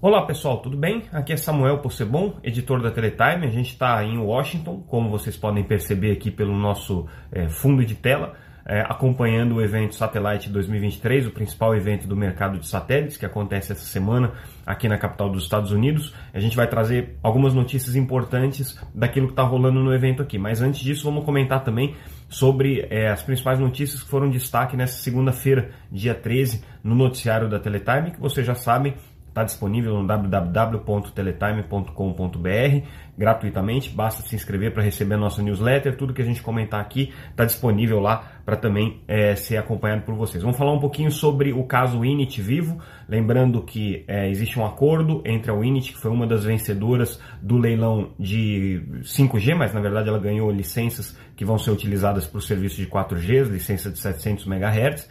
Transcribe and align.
Olá 0.00 0.24
pessoal, 0.24 0.58
tudo 0.58 0.76
bem? 0.76 1.02
Aqui 1.10 1.32
é 1.32 1.36
Samuel 1.36 1.78
Possebon, 1.78 2.36
editor 2.44 2.80
da 2.80 2.88
Teletime. 2.88 3.44
A 3.44 3.50
gente 3.50 3.72
está 3.72 4.04
em 4.04 4.16
Washington, 4.16 4.80
como 4.86 5.10
vocês 5.10 5.36
podem 5.36 5.64
perceber 5.64 6.12
aqui 6.12 6.30
pelo 6.30 6.56
nosso 6.56 7.08
é, 7.32 7.48
fundo 7.48 7.84
de 7.84 7.96
tela, 7.96 8.34
é, 8.64 8.80
acompanhando 8.82 9.56
o 9.56 9.60
evento 9.60 9.96
Satellite 9.96 10.50
2023, 10.50 11.26
o 11.26 11.32
principal 11.32 11.74
evento 11.74 12.06
do 12.06 12.16
mercado 12.16 12.60
de 12.60 12.68
satélites 12.68 13.16
que 13.16 13.26
acontece 13.26 13.72
essa 13.72 13.84
semana 13.84 14.34
aqui 14.64 14.86
na 14.88 14.96
capital 14.96 15.28
dos 15.28 15.42
Estados 15.42 15.72
Unidos. 15.72 16.14
A 16.32 16.38
gente 16.38 16.56
vai 16.56 16.68
trazer 16.68 17.18
algumas 17.20 17.52
notícias 17.52 17.96
importantes 17.96 18.80
daquilo 18.94 19.26
que 19.26 19.32
está 19.32 19.42
rolando 19.42 19.82
no 19.82 19.92
evento 19.92 20.22
aqui. 20.22 20.38
Mas 20.38 20.62
antes 20.62 20.78
disso, 20.78 21.02
vamos 21.02 21.24
comentar 21.24 21.64
também 21.64 21.96
sobre 22.28 22.86
é, 22.88 23.08
as 23.08 23.24
principais 23.24 23.58
notícias 23.58 24.00
que 24.00 24.08
foram 24.08 24.30
destaque 24.30 24.76
nessa 24.76 25.02
segunda-feira, 25.02 25.70
dia 25.90 26.14
13, 26.14 26.62
no 26.84 26.94
noticiário 26.94 27.48
da 27.48 27.58
Teletime, 27.58 28.12
que 28.12 28.20
vocês 28.20 28.46
já 28.46 28.54
sabem 28.54 28.94
Está 29.38 29.44
disponível 29.44 29.94
no 29.94 30.04
www.teletime.com.br 30.04 32.86
gratuitamente. 33.16 33.88
Basta 33.88 34.26
se 34.26 34.34
inscrever 34.34 34.74
para 34.74 34.82
receber 34.82 35.14
a 35.14 35.18
nossa 35.18 35.40
newsletter. 35.40 35.96
Tudo 35.96 36.12
que 36.12 36.20
a 36.20 36.24
gente 36.24 36.42
comentar 36.42 36.80
aqui 36.80 37.14
está 37.30 37.44
disponível 37.44 38.00
lá 38.00 38.32
para 38.44 38.56
também 38.56 39.00
é, 39.06 39.36
ser 39.36 39.58
acompanhado 39.58 40.02
por 40.02 40.16
vocês. 40.16 40.42
Vamos 40.42 40.58
falar 40.58 40.72
um 40.72 40.80
pouquinho 40.80 41.12
sobre 41.12 41.52
o 41.52 41.62
caso 41.62 42.04
Init 42.04 42.42
Vivo. 42.42 42.80
Lembrando 43.08 43.62
que 43.62 44.04
é, 44.08 44.28
existe 44.28 44.58
um 44.58 44.66
acordo 44.66 45.22
entre 45.24 45.52
a 45.52 45.54
Init, 45.54 45.92
que 45.92 46.00
foi 46.00 46.10
uma 46.10 46.26
das 46.26 46.42
vencedoras 46.42 47.20
do 47.40 47.58
leilão 47.58 48.10
de 48.18 48.82
5G, 49.02 49.54
mas 49.54 49.72
na 49.72 49.80
verdade 49.80 50.08
ela 50.08 50.18
ganhou 50.18 50.50
licenças 50.50 51.16
que 51.36 51.44
vão 51.44 51.58
ser 51.58 51.70
utilizadas 51.70 52.26
para 52.26 52.38
o 52.38 52.42
serviço 52.42 52.78
de 52.78 52.88
4G, 52.88 53.44
licença 53.44 53.88
de 53.88 54.00
700 54.00 54.48
MHz 54.48 55.08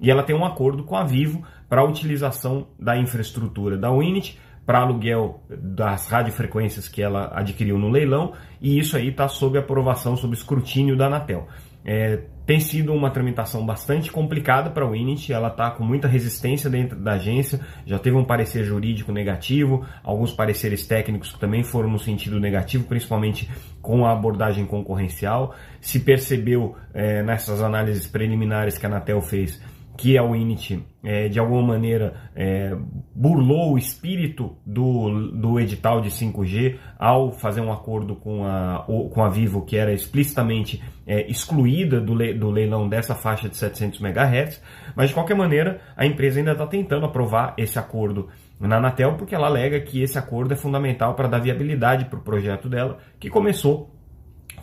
e 0.00 0.10
ela 0.10 0.22
tem 0.22 0.34
um 0.34 0.44
acordo 0.44 0.82
com 0.82 0.96
a 0.96 1.04
Vivo 1.04 1.44
para 1.70 1.82
a 1.82 1.84
utilização 1.84 2.66
da 2.78 2.98
infraestrutura 2.98 3.78
da 3.78 3.90
Winit 3.90 4.38
para 4.66 4.80
aluguel 4.80 5.42
das 5.48 6.06
radiofrequências 6.08 6.88
que 6.88 7.00
ela 7.00 7.30
adquiriu 7.32 7.78
no 7.78 7.88
leilão 7.88 8.34
e 8.60 8.78
isso 8.78 8.96
aí 8.96 9.08
está 9.08 9.26
sob 9.28 9.56
aprovação, 9.56 10.16
sob 10.16 10.34
escrutínio 10.34 10.96
da 10.96 11.06
Anatel. 11.06 11.48
É, 11.84 12.24
tem 12.44 12.60
sido 12.60 12.92
uma 12.92 13.10
tramitação 13.10 13.64
bastante 13.64 14.10
complicada 14.10 14.70
para 14.70 14.84
a 14.84 14.88
Winit, 14.88 15.32
ela 15.32 15.48
está 15.48 15.70
com 15.70 15.84
muita 15.84 16.06
resistência 16.08 16.68
dentro 16.68 16.98
da 16.98 17.12
agência, 17.12 17.60
já 17.86 17.98
teve 17.98 18.16
um 18.16 18.24
parecer 18.24 18.64
jurídico 18.64 19.12
negativo, 19.12 19.86
alguns 20.02 20.32
pareceres 20.32 20.86
técnicos 20.86 21.32
que 21.32 21.38
também 21.38 21.62
foram 21.62 21.88
no 21.88 21.98
sentido 21.98 22.38
negativo, 22.38 22.84
principalmente 22.84 23.48
com 23.80 24.04
a 24.04 24.12
abordagem 24.12 24.66
concorrencial. 24.66 25.54
Se 25.80 26.00
percebeu 26.00 26.76
é, 26.92 27.22
nessas 27.22 27.62
análises 27.62 28.06
preliminares 28.06 28.76
que 28.76 28.84
a 28.84 28.88
Anatel 28.88 29.22
fez 29.22 29.62
que 29.96 30.16
a 30.16 30.22
Winit, 30.22 30.82
é, 31.04 31.28
de 31.28 31.38
alguma 31.38 31.62
maneira, 31.62 32.14
é, 32.34 32.74
burlou 33.14 33.72
o 33.72 33.78
espírito 33.78 34.56
do, 34.64 35.30
do 35.32 35.60
edital 35.60 36.00
de 36.00 36.10
5G 36.10 36.78
ao 36.98 37.30
fazer 37.32 37.60
um 37.60 37.72
acordo 37.72 38.16
com 38.16 38.44
a, 38.44 38.86
com 38.86 39.22
a 39.22 39.28
Vivo, 39.28 39.64
que 39.64 39.76
era 39.76 39.92
explicitamente 39.92 40.82
é, 41.06 41.30
excluída 41.30 42.00
do, 42.00 42.14
le, 42.14 42.34
do 42.34 42.50
leilão 42.50 42.88
dessa 42.88 43.14
faixa 43.14 43.48
de 43.48 43.56
700 43.56 44.00
MHz, 44.00 44.62
mas 44.94 45.08
de 45.08 45.14
qualquer 45.14 45.36
maneira 45.36 45.80
a 45.96 46.06
empresa 46.06 46.38
ainda 46.38 46.52
está 46.52 46.66
tentando 46.66 47.04
aprovar 47.04 47.54
esse 47.58 47.78
acordo 47.78 48.28
na 48.58 48.76
Anatel, 48.76 49.14
porque 49.16 49.34
ela 49.34 49.46
alega 49.46 49.80
que 49.80 50.02
esse 50.02 50.18
acordo 50.18 50.52
é 50.52 50.56
fundamental 50.56 51.14
para 51.14 51.28
dar 51.28 51.38
viabilidade 51.40 52.04
para 52.06 52.18
o 52.18 52.22
projeto 52.22 52.68
dela, 52.68 52.98
que 53.18 53.30
começou 53.30 53.90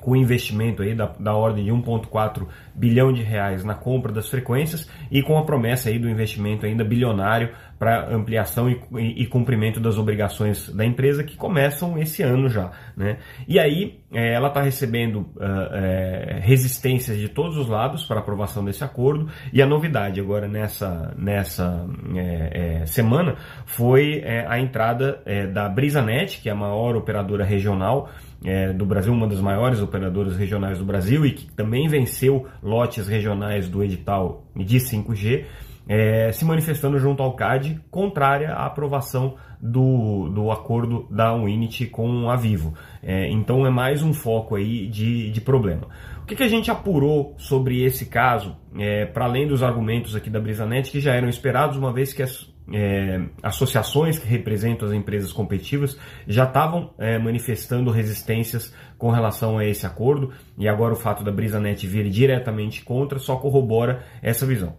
com 0.08 0.16
investimento 0.16 0.84
aí 0.84 0.96
da, 0.96 1.08
da 1.20 1.36
ordem 1.36 1.66
de 1.66 1.70
1,4 1.70 2.48
bilhão 2.74 3.12
de 3.12 3.22
reais 3.22 3.66
na 3.66 3.76
compra 3.76 4.10
das 4.10 4.30
frequências 4.30 4.90
e 5.12 5.22
com 5.22 5.38
a 5.38 5.44
promessa 5.44 5.90
aí 5.90 6.00
do 6.00 6.10
investimento 6.10 6.66
ainda 6.66 6.86
bilionário 6.86 7.50
para 7.78 8.08
ampliação 8.10 8.70
e, 8.70 8.80
e, 8.94 9.24
e, 9.24 9.28
cumprimento 9.28 9.82
das 9.82 9.98
obrigações 9.98 10.70
da 10.70 10.86
empresa 10.86 11.26
que 11.26 11.36
começam 11.36 11.98
esse 11.98 12.24
ano 12.24 12.48
já. 12.48 12.72
Né? 12.96 13.18
E 13.50 13.60
aí 13.60 14.00
é, 14.14 14.34
ela 14.34 14.48
está 14.48 14.62
recebendo 14.62 15.18
uh, 15.36 15.74
é, 15.74 16.40
resistências 16.42 17.18
de 17.18 17.28
todos 17.28 17.58
os 17.58 17.68
lados 17.68 18.06
para 18.06 18.22
aprovação 18.22 18.64
desse 18.64 18.86
acordo 18.86 19.30
e 19.52 19.62
a 19.62 19.66
novidade 19.66 20.22
agora 20.22 20.48
nessa, 20.48 21.14
nessa 21.18 21.86
é, 22.16 22.80
é 22.82 22.86
semana 22.86 23.36
foi 23.66 24.22
é, 24.24 24.46
a 24.48 24.58
entrada 24.58 25.22
é, 25.26 25.46
da 25.46 25.68
BrisaNet, 25.68 26.40
que 26.42 26.48
é 26.48 26.54
a 26.54 26.56
maior 26.56 26.96
operadora 26.96 27.44
regional 27.44 28.10
é, 28.44 28.72
do 28.74 28.86
Brasil, 28.86 29.12
uma 29.14 29.28
das 29.28 29.42
maiores 29.42 29.82
operadoras 29.82 30.36
regionais 30.36 30.78
do 30.80 30.86
Brasil 30.86 31.26
e 31.26 31.32
que 31.32 31.52
também 31.52 31.88
venceu 31.88 32.46
lotes 32.62 33.08
regionais 33.08 33.68
do 33.68 33.84
edital 33.84 34.44
de 34.56 34.78
5G, 34.78 35.46
é, 35.90 36.32
se 36.32 36.44
manifestando 36.44 37.00
junto 37.00 37.24
ao 37.24 37.34
CAD, 37.34 37.80
contrária 37.90 38.54
à 38.54 38.66
aprovação 38.66 39.36
do, 39.60 40.30
do 40.30 40.52
acordo 40.52 41.08
da 41.10 41.34
Unity 41.34 41.88
com 41.88 42.30
a 42.30 42.36
Vivo. 42.36 42.74
É, 43.02 43.30
então 43.30 43.66
é 43.66 43.70
mais 43.70 44.04
um 44.04 44.14
foco 44.14 44.56
aí 44.56 44.88
de, 44.88 45.32
de 45.32 45.42
problema. 45.42 45.88
O 46.22 46.26
que, 46.26 46.36
que 46.36 46.44
a 46.44 46.48
gente 46.48 46.70
apurou 46.70 47.36
sobre 47.38 47.84
esse 47.84 48.06
caso, 48.06 48.58
é, 48.78 49.06
para 49.06 49.26
além 49.26 49.48
dos 49.48 49.64
argumentos 49.64 50.16
aqui 50.16 50.30
da 50.30 50.42
BrisaNet, 50.42 50.92
que 50.92 51.00
já 51.00 51.14
eram 51.14 51.30
esperados, 51.30 51.78
uma 51.78 51.94
vez 51.94 52.12
que 52.12 52.22
as 52.22 52.54
é, 52.74 53.22
associações 53.42 54.20
que 54.20 54.28
representam 54.28 54.88
as 54.88 54.94
empresas 54.94 55.32
competitivas 55.32 55.98
já 56.28 56.44
estavam 56.44 56.94
é, 56.98 57.18
manifestando 57.18 57.92
resistências 57.92 58.74
com 58.98 59.10
relação 59.10 59.58
a 59.58 59.66
esse 59.66 59.86
acordo 59.86 60.32
e 60.58 60.68
agora 60.68 60.94
o 60.94 60.98
fato 60.98 61.24
da 61.24 61.32
BrisaNet 61.32 61.86
vir 61.88 62.10
diretamente 62.10 62.84
contra 62.84 63.20
só 63.20 63.38
corrobora 63.38 64.04
essa 64.22 64.46
visão. 64.46 64.78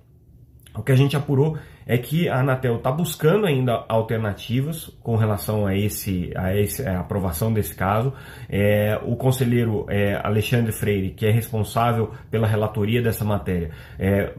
O 0.75 0.83
que 0.83 0.93
a 0.93 0.97
gente 0.97 1.17
apurou 1.17 1.59
é 1.89 1.97
que 1.97 2.29
a 2.29 2.41
Anatel 2.41 2.77
está 2.77 2.93
buscando 2.93 3.47
ainda 3.47 3.83
alternativas 3.89 4.89
com 5.03 5.17
relação 5.17 5.67
a 5.67 5.75
esse 5.75 6.31
a, 6.37 6.55
esse, 6.55 6.87
a 6.87 7.01
aprovação 7.01 7.51
desse 7.51 7.75
caso. 7.75 8.13
É, 8.47 9.01
o 9.03 9.17
conselheiro 9.17 9.87
é, 9.89 10.21
Alexandre 10.23 10.71
Freire, 10.71 11.11
que 11.11 11.25
é 11.25 11.31
responsável 11.31 12.13
pela 12.31 12.47
relatoria 12.47 13.01
dessa 13.01 13.25
matéria, 13.25 13.71
é, 13.99 14.35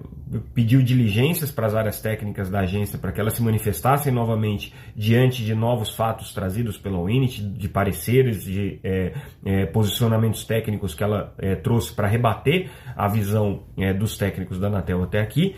pediu 0.54 0.82
diligências 0.84 1.52
para 1.52 1.66
as 1.66 1.74
áreas 1.74 2.00
técnicas 2.00 2.50
da 2.50 2.60
agência 2.60 3.00
para 3.00 3.12
que 3.12 3.20
elas 3.20 3.34
se 3.34 3.42
manifestassem 3.42 4.14
novamente 4.14 4.74
diante 4.96 5.44
de 5.44 5.56
novos 5.56 5.96
fatos 5.96 6.32
trazidos 6.34 6.78
pela 6.78 7.00
UNIT, 7.00 7.42
de 7.42 7.68
pareceres, 7.68 8.44
de 8.44 8.80
é, 8.84 9.14
é, 9.44 9.66
posicionamentos 9.66 10.46
técnicos 10.46 10.94
que 10.94 11.04
ela 11.04 11.34
é, 11.40 11.56
trouxe 11.56 11.94
para 11.96 12.08
rebater 12.08 12.70
a 12.96 13.08
visão 13.08 13.64
dos 13.98 14.18
técnicos 14.18 14.60
da 14.60 14.68
Anatel 14.68 15.02
até 15.04 15.22
aqui. 15.22 15.56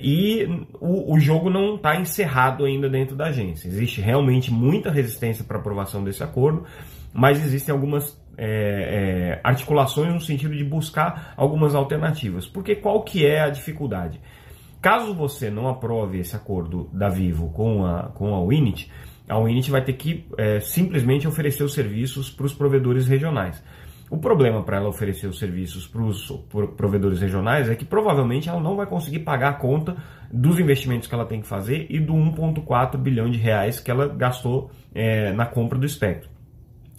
E 0.00 0.46
o, 0.80 1.07
o 1.10 1.18
jogo 1.18 1.48
não 1.48 1.76
está 1.76 1.98
encerrado 1.98 2.66
ainda 2.66 2.86
dentro 2.86 3.16
da 3.16 3.28
agência. 3.28 3.66
Existe 3.66 3.98
realmente 3.98 4.52
muita 4.52 4.90
resistência 4.90 5.42
para 5.42 5.56
aprovação 5.56 6.04
desse 6.04 6.22
acordo, 6.22 6.64
mas 7.14 7.42
existem 7.42 7.72
algumas 7.72 8.14
é, 8.36 8.44
é, 8.46 9.40
articulações 9.42 10.12
no 10.12 10.20
sentido 10.20 10.54
de 10.54 10.62
buscar 10.62 11.32
algumas 11.34 11.74
alternativas. 11.74 12.46
Porque 12.46 12.76
qual 12.76 13.02
que 13.04 13.24
é 13.24 13.40
a 13.40 13.48
dificuldade? 13.48 14.20
Caso 14.82 15.14
você 15.14 15.48
não 15.48 15.66
aprove 15.66 16.18
esse 16.18 16.36
acordo 16.36 16.90
da 16.92 17.08
Vivo 17.08 17.48
com 17.54 17.86
a, 17.86 18.10
com 18.10 18.34
a 18.34 18.46
Winit, 18.46 18.90
a 19.26 19.38
Winit 19.38 19.70
vai 19.70 19.82
ter 19.82 19.94
que 19.94 20.26
é, 20.36 20.60
simplesmente 20.60 21.26
oferecer 21.26 21.64
os 21.64 21.72
serviços 21.72 22.28
para 22.28 22.44
os 22.44 22.52
provedores 22.52 23.08
regionais. 23.08 23.62
O 24.10 24.18
problema 24.18 24.62
para 24.62 24.78
ela 24.78 24.88
oferecer 24.88 25.26
os 25.26 25.38
serviços 25.38 25.86
para 25.86 26.02
os 26.02 26.32
provedores 26.76 27.20
regionais 27.20 27.68
é 27.68 27.74
que 27.74 27.84
provavelmente 27.84 28.48
ela 28.48 28.60
não 28.60 28.76
vai 28.76 28.86
conseguir 28.86 29.20
pagar 29.20 29.50
a 29.50 29.54
conta 29.54 29.96
dos 30.32 30.58
investimentos 30.58 31.06
que 31.06 31.14
ela 31.14 31.26
tem 31.26 31.40
que 31.40 31.46
fazer 31.46 31.86
e 31.90 32.00
do 32.00 32.14
1,4 32.14 32.96
bilhão 32.96 33.30
de 33.30 33.38
reais 33.38 33.80
que 33.80 33.90
ela 33.90 34.08
gastou 34.08 34.70
é, 34.94 35.32
na 35.32 35.46
compra 35.46 35.78
do 35.78 35.84
espectro. 35.84 36.30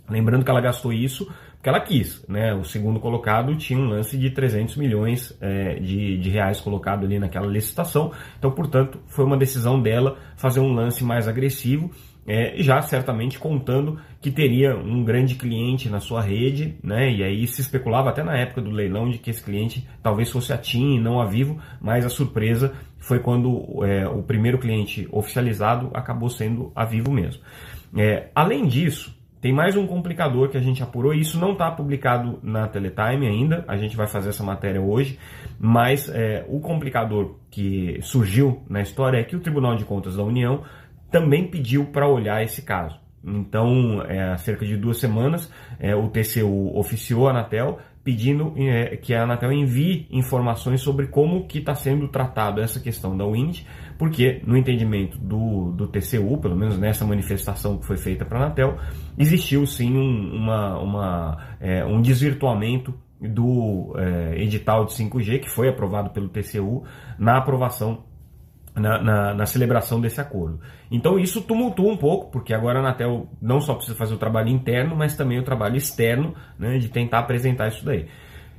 Lembrando 0.09 0.43
que 0.43 0.51
ela 0.51 0.61
gastou 0.61 0.91
isso 0.91 1.27
porque 1.59 1.67
ela 1.67 1.81
quis, 1.81 2.25
né? 2.25 2.53
O 2.53 2.63
segundo 2.63 3.01
colocado 3.01 3.53
tinha 3.57 3.77
um 3.77 3.89
lance 3.89 4.17
de 4.17 4.29
300 4.29 4.77
milhões 4.77 5.37
é, 5.41 5.75
de, 5.75 6.17
de 6.17 6.29
reais 6.29 6.61
colocado 6.61 7.05
ali 7.05 7.19
naquela 7.19 7.47
licitação, 7.47 8.13
então, 8.37 8.49
portanto, 8.49 8.97
foi 9.07 9.25
uma 9.25 9.35
decisão 9.35 9.81
dela 9.81 10.17
fazer 10.37 10.61
um 10.61 10.71
lance 10.71 11.03
mais 11.03 11.27
agressivo, 11.27 11.91
é, 12.29 12.61
já 12.61 12.79
certamente 12.83 13.39
contando 13.39 13.99
que 14.21 14.29
teria 14.29 14.77
um 14.77 15.03
grande 15.03 15.33
cliente 15.33 15.89
na 15.89 15.99
sua 15.99 16.21
rede, 16.21 16.75
né? 16.83 17.11
E 17.11 17.23
aí 17.23 17.47
se 17.47 17.59
especulava 17.59 18.09
até 18.09 18.21
na 18.21 18.37
época 18.37 18.61
do 18.61 18.69
leilão 18.69 19.09
de 19.09 19.17
que 19.17 19.31
esse 19.31 19.43
cliente 19.43 19.87
talvez 20.03 20.29
fosse 20.29 20.53
a 20.53 20.57
TIM 20.57 20.97
e 20.97 20.99
não 20.99 21.19
a 21.19 21.25
Vivo, 21.25 21.59
mas 21.81 22.05
a 22.05 22.09
surpresa 22.09 22.71
foi 22.99 23.17
quando 23.17 23.83
é, 23.83 24.07
o 24.07 24.21
primeiro 24.21 24.59
cliente 24.59 25.07
oficializado 25.11 25.89
acabou 25.91 26.29
sendo 26.29 26.71
a 26.75 26.85
Vivo 26.85 27.11
mesmo. 27.11 27.41
É, 27.97 28.29
além 28.35 28.67
disso, 28.67 29.17
tem 29.41 29.51
mais 29.51 29.75
um 29.75 29.87
complicador 29.87 30.49
que 30.49 30.57
a 30.57 30.61
gente 30.61 30.83
apurou, 30.83 31.15
e 31.15 31.21
isso 31.21 31.39
não 31.39 31.53
está 31.53 31.71
publicado 31.71 32.37
na 32.43 32.67
Teletime 32.67 33.25
ainda, 33.25 33.65
a 33.67 33.75
gente 33.75 33.97
vai 33.97 34.05
fazer 34.05 34.29
essa 34.29 34.43
matéria 34.43 34.81
hoje, 34.81 35.17
mas 35.57 36.07
é, 36.09 36.45
o 36.47 36.59
complicador 36.59 37.37
que 37.49 37.97
surgiu 38.03 38.61
na 38.69 38.81
história 38.81 39.17
é 39.17 39.23
que 39.23 39.35
o 39.35 39.39
Tribunal 39.39 39.75
de 39.75 39.85
Contas 39.85 40.17
da 40.17 40.23
União 40.23 40.61
também 41.11 41.47
pediu 41.47 41.85
para 41.85 42.07
olhar 42.07 42.43
esse 42.43 42.61
caso. 42.61 42.99
Então, 43.23 44.01
é, 44.03 44.31
há 44.31 44.37
cerca 44.37 44.65
de 44.65 44.77
duas 44.77 44.97
semanas, 44.97 45.51
é, 45.79 45.95
o 45.95 46.07
TCU 46.07 46.77
oficiou 46.77 47.27
a 47.27 47.31
Anatel 47.31 47.79
pedindo 48.03 48.53
é, 48.57 48.95
que 48.95 49.13
a 49.13 49.23
Anatel 49.23 49.51
envie 49.51 50.07
informações 50.09 50.81
sobre 50.81 51.07
como 51.07 51.45
que 51.45 51.59
está 51.59 51.75
sendo 51.75 52.07
tratado 52.07 52.61
essa 52.61 52.79
questão 52.79 53.15
da 53.15 53.25
Wind, 53.25 53.61
porque 53.97 54.41
no 54.47 54.57
entendimento 54.57 55.17
do, 55.17 55.71
do 55.73 55.87
TCU, 55.87 56.37
pelo 56.37 56.55
menos 56.55 56.79
nessa 56.79 57.05
manifestação 57.05 57.77
que 57.77 57.85
foi 57.85 57.97
feita 57.97 58.25
para 58.25 58.39
a 58.39 58.45
Anatel, 58.45 58.77
existiu 59.17 59.65
sim 59.67 59.95
um, 59.95 60.33
uma, 60.33 60.79
uma, 60.79 61.37
é, 61.59 61.83
um 61.85 62.01
desvirtuamento 62.01 62.93
do 63.21 63.93
é, 63.97 64.41
edital 64.41 64.85
de 64.85 64.93
5G 64.93 65.39
que 65.39 65.49
foi 65.49 65.67
aprovado 65.67 66.11
pelo 66.11 66.29
TCU 66.29 66.83
na 67.17 67.37
aprovação 67.37 68.05
na, 68.75 69.01
na, 69.01 69.33
na, 69.33 69.45
celebração 69.45 69.99
desse 69.99 70.21
acordo. 70.21 70.59
Então 70.91 71.19
isso 71.19 71.41
tumultua 71.41 71.91
um 71.91 71.97
pouco, 71.97 72.31
porque 72.31 72.53
agora 72.53 72.79
a 72.79 72.81
Anatel 72.81 73.27
não 73.41 73.59
só 73.59 73.73
precisa 73.75 73.97
fazer 73.97 74.13
o 74.13 74.17
trabalho 74.17 74.49
interno, 74.49 74.95
mas 74.95 75.15
também 75.15 75.39
o 75.39 75.43
trabalho 75.43 75.77
externo 75.77 76.33
né, 76.57 76.77
de 76.77 76.89
tentar 76.89 77.19
apresentar 77.19 77.67
isso 77.67 77.83
daí. 77.85 78.07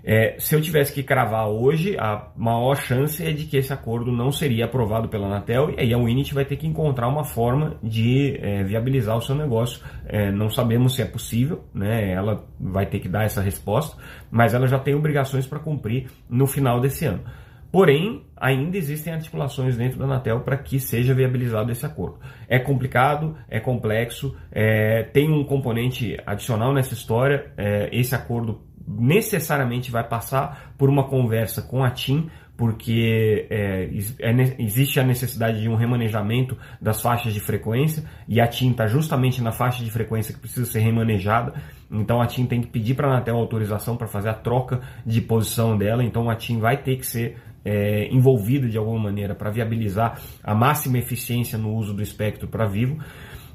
É, 0.03 0.37
se 0.39 0.55
eu 0.55 0.61
tivesse 0.61 0.93
que 0.93 1.03
cravar 1.03 1.49
hoje, 1.49 1.97
a 1.99 2.29
maior 2.37 2.75
chance 2.75 3.25
é 3.25 3.33
de 3.33 3.45
que 3.45 3.57
esse 3.57 3.73
acordo 3.73 4.11
não 4.11 4.33
seria 4.33 4.65
aprovado 4.65 5.09
pela 5.09 5.27
Anatel 5.27 5.71
e 5.71 5.81
aí 5.81 5.93
a 5.93 5.99
Winit 5.99 6.33
vai 6.33 6.45
ter 6.45 6.57
que 6.57 6.67
encontrar 6.67 7.09
uma 7.09 7.25
forma 7.25 7.77
de 7.83 8.39
é, 8.41 8.65
viabilizar 8.65 9.17
o 9.17 9.21
seu 9.21 9.35
negócio. 9.35 9.83
É, 10.07 10.31
não 10.31 10.49
sabemos 10.49 10.95
se 10.95 11.03
é 11.03 11.05
possível, 11.05 11.65
né? 11.75 12.11
ela 12.12 12.45
vai 12.59 12.87
ter 12.87 13.01
que 13.01 13.09
dar 13.09 13.25
essa 13.25 13.43
resposta, 13.43 13.97
mas 14.31 14.55
ela 14.55 14.67
já 14.67 14.79
tem 14.79 14.95
obrigações 14.95 15.47
para 15.47 15.59
cumprir 15.59 16.11
no 16.29 16.47
final 16.47 16.81
desse 16.81 17.05
ano. 17.05 17.23
Porém, 17.72 18.25
ainda 18.37 18.76
existem 18.76 19.12
articulações 19.12 19.76
dentro 19.76 19.99
da 19.99 20.05
Anatel 20.05 20.40
para 20.40 20.56
que 20.56 20.81
seja 20.81 21.14
viabilizado 21.14 21.70
esse 21.70 21.87
acordo. 21.87 22.19
É 22.49 22.58
complicado, 22.58 23.37
é 23.49 23.61
complexo, 23.61 24.37
é, 24.50 25.05
tem 25.05 25.31
um 25.31 25.44
componente 25.44 26.17
adicional 26.26 26.72
nessa 26.72 26.94
história. 26.94 27.52
É, 27.56 27.88
esse 27.93 28.14
acordo 28.14 28.61
necessariamente 28.87 29.90
vai 29.90 30.02
passar 30.02 30.72
por 30.76 30.88
uma 30.88 31.05
conversa 31.05 31.62
com 31.62 31.84
a 31.84 31.90
TIM, 31.90 32.28
porque 32.56 33.46
é, 33.49 33.88
é, 34.19 34.32
existe 34.58 35.00
a 35.00 35.05
necessidade 35.05 35.62
de 35.62 35.69
um 35.69 35.76
remanejamento 35.76 36.58
das 36.78 37.00
faixas 37.00 37.32
de 37.32 37.40
frequência 37.40 38.05
e 38.28 38.38
a 38.38 38.46
TIM 38.46 38.73
está 38.73 38.87
justamente 38.87 39.40
na 39.40 39.50
faixa 39.50 39.82
de 39.82 39.90
frequência 39.90 40.34
que 40.34 40.40
precisa 40.40 40.70
ser 40.70 40.81
remanejada. 40.81 41.55
Então 41.90 42.20
a 42.20 42.26
TIM 42.26 42.44
tem 42.44 42.61
que 42.61 42.66
pedir 42.66 42.94
para 42.94 43.08
a 43.08 43.12
Anatel 43.12 43.37
autorização 43.37 43.96
para 43.96 44.06
fazer 44.06 44.28
a 44.28 44.34
troca 44.34 44.81
de 45.06 45.23
posição 45.23 45.78
dela. 45.78 46.05
Então 46.05 46.28
a 46.28 46.37
TIM 46.37 46.58
vai 46.58 46.76
ter 46.76 46.96
que 46.96 47.06
ser 47.06 47.38
é, 47.65 48.09
envolvida 48.12 48.69
de 48.69 48.79
alguma 48.79 48.99
maneira 48.99 49.35
para 49.35 49.51
viabilizar 49.51 50.21
a 50.43 50.55
máxima 50.55 50.99
eficiência 50.99 51.59
no 51.59 51.75
uso 51.75 51.95
do 51.95 52.03
espectro 52.03 52.49
para 52.49 52.67
vivo. 52.67 52.99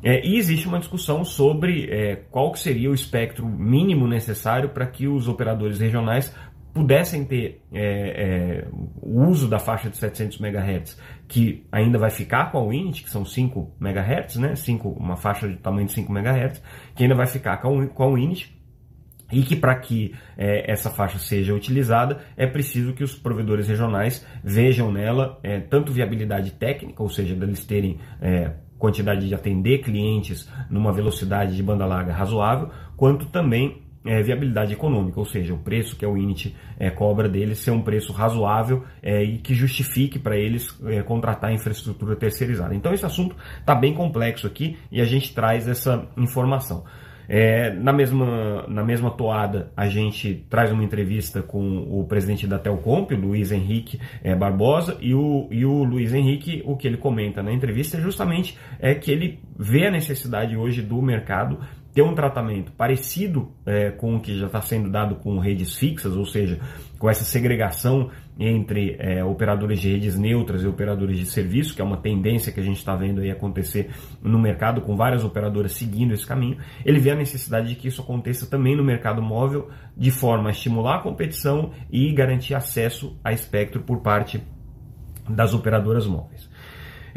É, 0.04 0.26
e 0.26 0.38
existe 0.38 0.68
uma 0.68 0.80
discussão 0.80 1.24
sobre 1.24 1.90
é, 1.90 2.16
qual 2.30 2.54
seria 2.56 2.92
o 2.92 2.94
espectro 2.94 3.48
mínimo 3.48 4.08
necessário 4.08 4.70
para 4.70 4.86
que 4.86 5.08
os 5.08 5.28
operadores 5.28 5.80
regionais 5.80 6.34
pudessem 6.76 7.24
ter 7.24 7.62
é, 7.74 8.64
é 8.64 8.68
o 9.02 9.24
uso 9.28 9.48
da 9.48 9.58
faixa 9.58 9.90
de 9.90 9.96
700 9.96 10.42
MHz, 10.42 11.00
que 11.26 11.66
ainda 11.72 11.98
vai 11.98 12.10
ficar 12.10 12.52
com 12.52 12.58
a 12.58 12.68
Winit, 12.68 13.04
que 13.04 13.10
são 13.10 13.24
5 13.24 13.78
MHz, 13.80 14.36
né? 14.36 14.56
5, 14.56 14.90
uma 14.90 15.16
faixa 15.16 15.48
de 15.48 15.56
tamanho 15.56 15.88
de 15.88 15.94
5 15.94 16.12
MHz, 16.12 16.62
que 16.94 17.04
ainda 17.04 17.16
vai 17.16 17.28
ficar 17.28 17.58
com, 17.58 18.04
a 18.04 18.14
Winit, 18.14 18.55
e 19.32 19.42
que 19.42 19.56
para 19.56 19.76
que 19.76 20.14
é, 20.38 20.72
essa 20.72 20.90
faixa 20.90 21.18
seja 21.18 21.54
utilizada 21.54 22.20
é 22.38 22.46
preciso 22.46 22.94
que 22.94 23.04
os 23.04 23.16
provedores 23.16 23.68
regionais 23.68 24.26
vejam 24.44 24.92
nela 24.92 25.40
é, 25.44 25.60
tanto 25.60 25.92
viabilidade 25.92 26.52
técnica, 26.52 27.02
ou 27.02 27.10
seja, 27.10 27.36
deles 27.36 27.66
terem 27.66 27.98
é, 28.22 28.52
quantidade 28.78 29.28
de 29.28 29.34
atender 29.34 29.80
clientes 29.80 30.50
numa 30.70 30.92
velocidade 30.92 31.56
de 31.56 31.64
banda 31.64 31.86
larga 31.86 32.14
razoável, 32.14 32.70
quanto 32.96 33.26
também 33.28 33.82
é, 34.06 34.22
viabilidade 34.22 34.74
econômica, 34.74 35.20
ou 35.20 35.26
seja, 35.26 35.54
o 35.54 35.58
preço 35.58 35.96
que 35.96 36.06
a 36.06 36.10
Unity 36.10 36.56
é, 36.78 36.92
cobra 36.92 37.28
deles 37.28 37.58
ser 37.58 37.72
um 37.72 37.82
preço 37.82 38.14
razoável 38.14 38.84
é, 39.02 39.24
e 39.24 39.40
que 39.40 39.56
justifique 39.56 40.20
para 40.20 40.38
eles 40.38 40.78
é, 40.86 41.02
contratar 41.02 41.52
infraestrutura 41.52 42.16
terceirizada. 42.16 42.76
Então 42.76 42.94
esse 42.94 43.06
assunto 43.06 43.36
está 43.60 43.74
bem 43.74 43.94
complexo 43.94 44.46
aqui 44.46 44.78
e 44.92 45.02
a 45.02 45.06
gente 45.06 45.34
traz 45.34 45.68
essa 45.68 46.08
informação. 46.16 46.86
É, 47.28 47.72
na, 47.74 47.92
mesma, 47.92 48.66
na 48.68 48.84
mesma 48.84 49.12
toada, 49.12 49.72
a 49.76 49.88
gente 49.88 50.46
traz 50.50 50.72
uma 50.72 50.84
entrevista 50.84 51.42
com 51.42 51.88
o 51.90 52.06
presidente 52.06 52.48
da 52.48 52.60
Telcomp, 52.60 53.12
o 53.12 53.18
Luiz 53.18 53.52
Henrique 53.52 54.00
é, 54.24 54.36
Barbosa, 54.36 54.98
e 55.00 55.14
o, 55.14 55.48
e 55.52 55.66
o 55.66 55.84
Luiz 55.84 56.14
Henrique, 56.14 56.62
o 56.66 56.76
que 56.76 56.88
ele 56.88 56.98
comenta 56.98 57.42
na 57.42 57.52
entrevista 57.52 57.98
é 57.98 58.02
justamente 58.02 58.58
é 58.80 58.94
que 58.94 59.12
ele 59.12 59.40
vê 59.58 59.88
a 59.88 59.92
necessidade 59.92 60.56
hoje 60.56 60.82
do 60.82 61.02
mercado 61.02 61.60
ter 61.96 62.02
um 62.02 62.14
tratamento 62.14 62.74
parecido 62.74 63.54
é, 63.66 63.90
com 63.90 64.18
o 64.18 64.20
que 64.20 64.38
já 64.38 64.48
está 64.48 64.62
sendo 64.62 64.92
dado 64.92 65.16
com 65.16 65.40
redes 65.40 65.78
fixas, 65.78 66.14
ou 66.14 66.26
seja, 66.26 66.60
com 67.00 67.10
essa 67.10 67.24
segregação 67.24 68.12
entre 68.38 68.98
é, 69.00 69.24
operadores 69.24 69.80
de 69.80 69.94
redes 69.94 70.18
neutras 70.18 70.62
e 70.62 70.68
operadores 70.68 71.18
de 71.18 71.26
serviço, 71.26 71.74
que 71.74 71.82
é 71.82 71.86
uma 71.86 71.96
tendência 71.96 72.52
que 72.52 72.60
a 72.60 72.64
gente 72.64 72.80
está 72.80 72.98
vendo 72.98 73.22
aí 73.22 73.32
acontecer 73.32 73.92
no 74.22 74.38
mercado, 74.38 74.82
com 74.82 74.98
várias 74.98 75.24
operadoras 75.24 75.72
seguindo 75.72 76.14
esse 76.14 76.28
caminho, 76.28 76.58
ele 76.84 77.00
vê 77.00 77.12
a 77.12 77.16
necessidade 77.16 77.70
de 77.70 77.76
que 77.76 77.88
isso 77.88 78.02
aconteça 78.02 78.46
também 78.46 78.76
no 78.76 78.84
mercado 78.84 79.22
móvel, 79.22 79.70
de 79.96 80.12
forma 80.12 80.50
a 80.50 80.52
estimular 80.52 80.98
a 80.98 81.02
competição 81.02 81.72
e 81.90 82.12
garantir 82.12 82.56
acesso 82.56 83.18
a 83.24 83.32
espectro 83.32 83.82
por 83.84 84.02
parte 84.02 84.44
das 85.30 85.54
operadoras 85.54 86.06
móveis. 86.06 86.54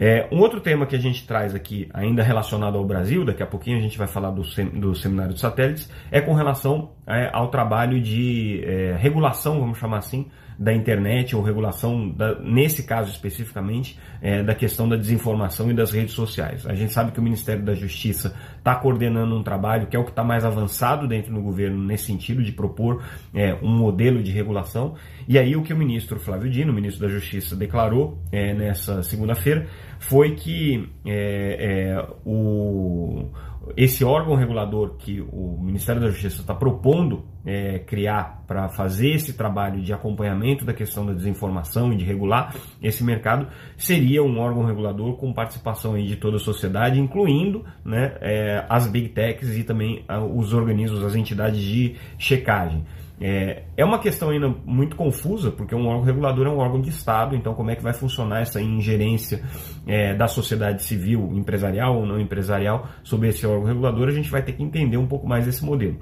É, 0.01 0.29
um 0.31 0.39
outro 0.39 0.61
tema 0.61 0.87
que 0.87 0.95
a 0.95 0.99
gente 0.99 1.27
traz 1.27 1.57
aqui, 1.57 1.89
ainda 1.93 2.23
relacionado 2.23 2.79
ao 2.79 2.85
Brasil, 2.85 3.25
daqui 3.25 3.43
a 3.43 3.47
pouquinho 3.47 3.79
a 3.79 3.81
gente 3.81 3.99
vai 3.99 4.07
falar 4.07 4.31
do, 4.31 4.45
sem, 4.45 4.67
do 4.67 4.95
seminário 4.95 5.35
de 5.35 5.41
satélites, 5.41 5.91
é 6.09 6.21
com 6.21 6.35
relação 6.35 6.93
é, 7.05 7.29
ao 7.33 7.49
trabalho 7.49 8.01
de 8.01 8.63
é, 8.65 8.97
regulação, 8.97 9.59
vamos 9.59 9.77
chamar 9.77 9.99
assim, 9.99 10.31
da 10.59 10.75
internet 10.75 11.37
ou 11.37 11.43
regulação, 11.43 12.09
da, 12.11 12.35
nesse 12.41 12.83
caso 12.83 13.11
especificamente, 13.11 13.99
é, 14.21 14.43
da 14.43 14.55
questão 14.55 14.89
da 14.89 14.97
desinformação 14.97 15.71
e 15.71 15.75
das 15.75 15.93
redes 15.93 16.15
sociais. 16.15 16.67
A 16.67 16.75
gente 16.75 16.93
sabe 16.93 17.13
que 17.13 17.21
o 17.21 17.23
Ministério 17.23 17.65
da 17.65 17.75
Justiça 17.75 18.35
está 18.57 18.75
coordenando 18.75 19.37
um 19.37 19.43
trabalho 19.43 19.87
que 19.87 19.97
é 19.97 19.99
o 19.99 20.05
que 20.05 20.11
está 20.11 20.25
mais 20.25 20.45
avançado 20.45 21.07
dentro 21.07 21.33
do 21.33 21.41
governo 21.41 21.83
nesse 21.85 22.07
sentido 22.07 22.43
de 22.43 22.51
propor 22.51 23.05
é, 23.33 23.55
um 23.63 23.71
modelo 23.71 24.21
de 24.23 24.33
regulação. 24.33 24.97
E 25.29 25.39
aí 25.39 25.55
o 25.55 25.63
que 25.63 25.73
o 25.73 25.77
ministro 25.77 26.19
Flávio 26.19 26.51
Dino, 26.51 26.73
ministro 26.73 27.07
da 27.07 27.13
Justiça, 27.13 27.55
declarou 27.55 28.19
é, 28.33 28.53
nessa 28.53 29.03
segunda-feira 29.03 29.67
foi 29.99 30.35
que 30.35 30.89
é, 31.05 31.95
é, 31.95 32.09
o 32.25 33.31
esse 33.77 34.05
órgão 34.05 34.35
regulador 34.35 34.97
que 34.97 35.21
o 35.21 35.59
Ministério 35.61 36.01
da 36.01 36.09
Justiça 36.09 36.41
está 36.41 36.55
propondo 36.55 37.25
é, 37.45 37.79
criar 37.79 38.45
para 38.47 38.69
fazer 38.69 39.11
esse 39.11 39.33
trabalho 39.33 39.81
de 39.81 39.93
acompanhamento 39.93 40.65
da 40.65 40.73
questão 40.73 41.07
da 41.07 41.13
desinformação 41.13 41.93
e 41.93 41.97
de 41.97 42.05
regular 42.05 42.55
esse 42.83 43.03
mercado 43.03 43.49
seria 43.77 44.23
um 44.23 44.39
órgão 44.39 44.65
regulador 44.65 45.17
com 45.17 45.33
participação 45.33 45.97
de 45.97 46.17
toda 46.17 46.37
a 46.37 46.41
sociedade, 46.41 47.01
incluindo 47.01 47.65
né, 47.85 48.17
é, 48.21 48.65
as 48.69 48.87
big 48.87 49.09
techs 49.11 49.57
e 49.57 49.65
também 49.65 50.05
os 50.35 50.53
organismos, 50.53 51.03
as 51.03 51.15
entidades 51.15 51.61
de 51.61 51.97
checagem. 52.19 52.85
É, 53.21 53.65
é 53.77 53.85
uma 53.85 53.99
questão 53.99 54.31
ainda 54.31 54.49
muito 54.49 54.95
confusa, 54.95 55.51
porque 55.51 55.75
um 55.75 55.87
órgão 55.87 56.05
regulador 56.05 56.47
é 56.47 56.51
um 56.51 56.59
órgão 56.59 56.81
de 56.81 56.89
Estado, 56.89 57.35
então 57.35 57.53
como 57.53 57.71
é 57.71 57.77
que 57.77 57.83
vai 57.83 57.93
funcionar 57.93 58.41
essa 58.41 58.61
ingerência 58.61 59.43
é, 59.87 60.15
da 60.15 60.29
sociedade 60.29 60.85
civil, 60.85 61.33
empresarial 61.35 61.97
ou 61.97 62.07
não 62.07 62.21
empresarial, 62.21 62.89
sobre 63.03 63.29
esse 63.29 63.45
órgão 63.45 63.67
regulador, 63.67 64.09
a 64.09 64.13
gente 64.13 64.31
vai 64.31 64.43
ter 64.43 64.53
que 64.53 64.63
entender 64.63 64.97
um 64.97 65.07
pouco 65.07 65.27
mais 65.27 65.49
esse 65.49 65.65
modelo. 65.65 65.99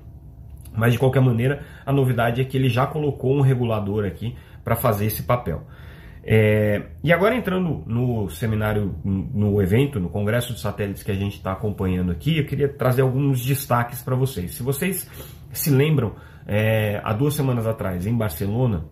Mas 0.76 0.92
de 0.92 0.98
qualquer 0.98 1.20
maneira, 1.20 1.62
a 1.86 1.92
novidade 1.92 2.40
é 2.40 2.44
que 2.44 2.56
ele 2.56 2.68
já 2.68 2.86
colocou 2.86 3.34
um 3.34 3.40
regulador 3.40 4.04
aqui 4.04 4.36
para 4.62 4.76
fazer 4.76 5.06
esse 5.06 5.22
papel. 5.22 5.62
É, 6.28 6.82
e 7.02 7.12
agora 7.12 7.34
entrando 7.34 7.84
no 7.86 8.28
seminário, 8.28 8.96
no 9.04 9.62
evento, 9.62 10.00
no 10.00 10.10
congresso 10.10 10.52
de 10.52 10.60
satélites 10.60 11.02
que 11.02 11.10
a 11.10 11.14
gente 11.14 11.36
está 11.36 11.52
acompanhando 11.52 12.10
aqui, 12.10 12.36
eu 12.36 12.44
queria 12.44 12.68
trazer 12.68 13.02
alguns 13.02 13.42
destaques 13.42 14.02
para 14.02 14.16
vocês. 14.16 14.50
Se 14.50 14.62
vocês 14.62 15.08
se 15.52 15.70
lembram 15.70 16.14
é, 16.46 17.00
há 17.02 17.12
duas 17.12 17.34
semanas 17.34 17.66
atrás, 17.66 18.06
em 18.06 18.16
Barcelona, 18.16 18.84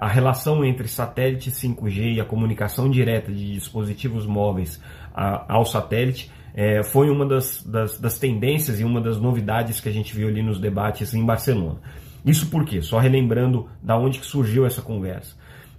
a 0.00 0.08
relação 0.08 0.64
entre 0.64 0.88
satélite 0.88 1.50
5G 1.50 2.14
e 2.14 2.20
a 2.20 2.24
comunicação 2.24 2.90
direta 2.90 3.30
de 3.30 3.52
dispositivos 3.52 4.26
móveis 4.26 4.82
a, 5.14 5.54
ao 5.54 5.64
satélite 5.64 6.30
é, 6.54 6.82
foi 6.82 7.08
uma 7.08 7.24
das, 7.24 7.62
das, 7.62 8.00
das, 8.00 8.18
tendências 8.18 8.80
e 8.80 8.84
uma 8.84 9.00
das 9.00 9.18
novidades 9.18 9.80
que 9.80 9.88
a 9.88 9.92
gente 9.92 10.14
viu 10.14 10.28
ali 10.28 10.42
nos 10.42 10.58
debates 10.58 11.14
em 11.14 11.24
Barcelona. 11.24 11.78
Isso 12.24 12.50
por 12.50 12.64
quê? 12.64 12.82
Só 12.82 12.98
relembrando 12.98 13.68
da 13.82 13.96
onde 13.96 14.18
que 14.18 14.26
surgiu 14.26 14.66
essa 14.66 14.82
conversa. 14.82 15.36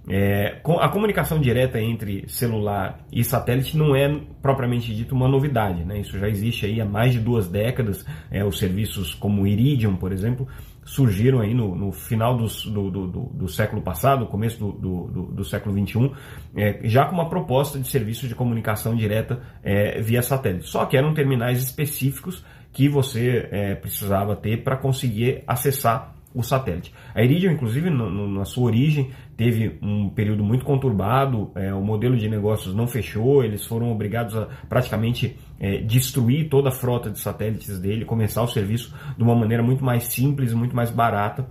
É, 0.08 0.60
a 0.80 0.88
comunicação 0.88 1.40
direta 1.40 1.80
entre 1.80 2.28
celular 2.28 2.98
e 3.10 3.24
satélite 3.24 3.76
não 3.76 3.96
é 3.96 4.20
propriamente 4.42 4.94
dito 4.94 5.14
uma 5.14 5.26
novidade, 5.26 5.82
né? 5.82 5.98
isso 5.98 6.18
já 6.18 6.28
existe 6.28 6.66
aí 6.66 6.78
há 6.78 6.84
mais 6.84 7.12
de 7.12 7.20
duas 7.20 7.48
décadas. 7.48 8.04
É, 8.30 8.44
os 8.44 8.58
serviços 8.58 9.14
como 9.14 9.46
Iridium, 9.46 9.96
por 9.96 10.12
exemplo, 10.12 10.46
surgiram 10.84 11.40
aí 11.40 11.54
no, 11.54 11.74
no 11.74 11.92
final 11.92 12.36
do, 12.36 12.46
do, 12.46 12.90
do, 12.90 13.06
do, 13.08 13.48
século 13.48 13.80
passado, 13.82 14.26
começo 14.26 14.58
do, 14.58 15.44
século 15.44 15.74
XXI, 15.74 16.12
é, 16.56 16.80
já 16.84 17.06
com 17.06 17.14
uma 17.14 17.28
proposta 17.28 17.78
de 17.78 17.88
serviço 17.88 18.28
de 18.28 18.34
comunicação 18.34 18.94
direta 18.94 19.40
é, 19.62 20.00
via 20.00 20.22
satélite. 20.22 20.68
Só 20.68 20.84
que 20.86 20.96
eram 20.96 21.14
terminais 21.14 21.62
específicos 21.62 22.44
que 22.72 22.88
você 22.88 23.48
é, 23.50 23.74
precisava 23.74 24.36
ter 24.36 24.62
para 24.62 24.76
conseguir 24.76 25.42
acessar 25.46 26.14
o 26.34 26.42
satélite. 26.42 26.92
A 27.14 27.22
Iridium, 27.22 27.52
inclusive, 27.52 27.88
na 27.88 28.44
sua 28.44 28.64
origem, 28.64 29.10
teve 29.36 29.78
um 29.80 30.10
período 30.10 30.42
muito 30.42 30.64
conturbado, 30.64 31.52
é, 31.54 31.72
o 31.72 31.80
modelo 31.80 32.16
de 32.16 32.28
negócios 32.28 32.74
não 32.74 32.88
fechou, 32.88 33.44
eles 33.44 33.64
foram 33.64 33.92
obrigados 33.92 34.36
a 34.36 34.48
praticamente 34.68 35.38
é, 35.60 35.78
destruir 35.78 36.48
toda 36.48 36.70
a 36.70 36.72
frota 36.72 37.08
de 37.08 37.20
satélites 37.20 37.78
dele, 37.78 38.04
começar 38.04 38.42
o 38.42 38.48
serviço 38.48 38.92
de 39.16 39.22
uma 39.22 39.34
maneira 39.34 39.62
muito 39.62 39.84
mais 39.84 40.04
simples, 40.04 40.52
muito 40.52 40.74
mais 40.74 40.90
barata 40.90 41.48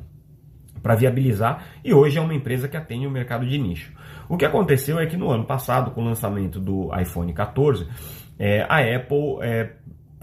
para 0.82 0.96
viabilizar, 0.96 1.66
e 1.82 1.94
hoje 1.94 2.18
é 2.18 2.22
uma 2.22 2.34
empresa 2.34 2.68
que 2.68 2.76
atende 2.76 3.08
o 3.08 3.12
mercado 3.12 3.48
de 3.48 3.58
nicho. 3.58 3.94
O 4.28 4.36
que 4.36 4.44
aconteceu 4.44 5.00
é 5.00 5.06
que 5.06 5.16
no 5.16 5.32
ano 5.32 5.46
passado, 5.46 5.92
com 5.92 6.02
o 6.02 6.04
lançamento 6.04 6.60
do 6.60 6.90
iPhone 7.00 7.32
14, 7.32 7.88
é, 8.38 8.64
a 8.64 8.80
Apple 8.98 9.38
é, 9.42 9.74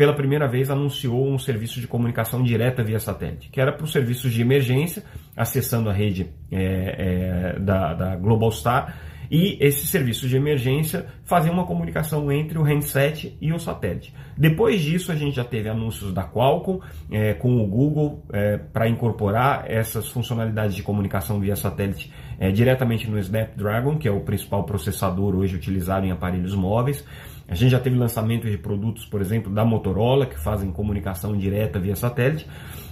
pela 0.01 0.15
primeira 0.15 0.49
vez 0.49 0.71
anunciou 0.71 1.29
um 1.29 1.39
serviço 1.39 1.79
de 1.79 1.87
comunicação 1.87 2.43
direta 2.43 2.83
via 2.83 2.99
satélite, 2.99 3.51
que 3.51 3.61
era 3.61 3.71
para 3.71 3.85
os 3.85 3.93
serviços 3.93 4.33
de 4.33 4.41
emergência, 4.41 5.05
acessando 5.37 5.91
a 5.91 5.93
rede 5.93 6.31
é, 6.51 7.53
é, 7.55 7.61
da, 7.61 7.93
da 7.93 8.17
Globalstar, 8.17 8.97
e 9.31 9.59
esses 9.61 9.91
serviços 9.91 10.31
de 10.31 10.39
emergência 10.39 11.05
faziam 11.23 11.53
uma 11.53 11.67
comunicação 11.67 12.33
entre 12.33 12.59
o 12.59 12.63
handset 12.63 13.37
e 13.43 13.53
o 13.53 13.59
satélite. 13.59 14.15
Depois 14.39 14.81
disso, 14.81 15.13
a 15.13 15.15
gente 15.15 15.37
já 15.37 15.45
teve 15.45 15.69
anúncios 15.69 16.15
da 16.15 16.25
Qualcomm 16.25 16.81
é, 17.11 17.35
com 17.35 17.63
o 17.63 17.67
Google 17.67 18.25
é, 18.33 18.57
para 18.57 18.89
incorporar 18.89 19.71
essas 19.71 20.09
funcionalidades 20.09 20.75
de 20.75 20.83
comunicação 20.83 21.39
via 21.39 21.55
satélite 21.55 22.11
é, 22.39 22.51
diretamente 22.51 23.07
no 23.07 23.19
Snapdragon, 23.19 23.99
que 23.99 24.09
é 24.09 24.11
o 24.11 24.21
principal 24.21 24.65
processador 24.65 25.37
hoje 25.37 25.57
utilizado 25.57 26.07
em 26.07 26.11
aparelhos 26.11 26.55
móveis. 26.55 27.05
A 27.51 27.55
gente 27.57 27.73
já 27.73 27.81
teve 27.81 27.97
lançamento 27.97 28.49
de 28.49 28.57
produtos, 28.57 29.05
por 29.05 29.21
exemplo, 29.21 29.53
da 29.53 29.65
Motorola, 29.65 30.25
que 30.25 30.39
fazem 30.39 30.71
comunicação 30.71 31.37
direta 31.37 31.81
via 31.81 31.97
satélite, 31.97 32.47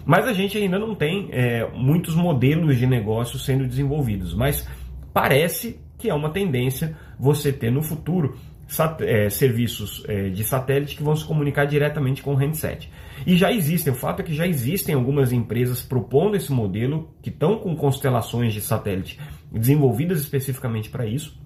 mas 0.04 0.26
a 0.26 0.32
gente 0.32 0.58
ainda 0.58 0.80
não 0.80 0.96
tem 0.96 1.28
é, 1.30 1.70
muitos 1.72 2.16
modelos 2.16 2.76
de 2.76 2.84
negócio 2.84 3.38
sendo 3.38 3.68
desenvolvidos. 3.68 4.34
Mas 4.34 4.68
parece 5.14 5.78
que 5.96 6.10
é 6.10 6.14
uma 6.14 6.30
tendência 6.30 6.96
você 7.16 7.52
ter 7.52 7.70
no 7.70 7.82
futuro 7.82 8.36
é, 9.00 9.30
serviços 9.30 10.02
é, 10.08 10.28
de 10.28 10.42
satélite 10.42 10.96
que 10.96 11.04
vão 11.04 11.14
se 11.14 11.24
comunicar 11.24 11.64
diretamente 11.64 12.20
com 12.20 12.32
o 12.32 12.36
handset. 12.36 12.90
E 13.24 13.36
já 13.36 13.52
existem, 13.52 13.92
o 13.92 13.96
fato 13.96 14.20
é 14.20 14.24
que 14.24 14.34
já 14.34 14.46
existem 14.46 14.92
algumas 14.92 15.32
empresas 15.32 15.82
propondo 15.82 16.36
esse 16.36 16.50
modelo 16.50 17.14
que 17.22 17.30
estão 17.30 17.58
com 17.58 17.76
constelações 17.76 18.52
de 18.52 18.60
satélite 18.60 19.20
desenvolvidas 19.52 20.18
especificamente 20.18 20.90
para 20.90 21.06
isso 21.06 21.38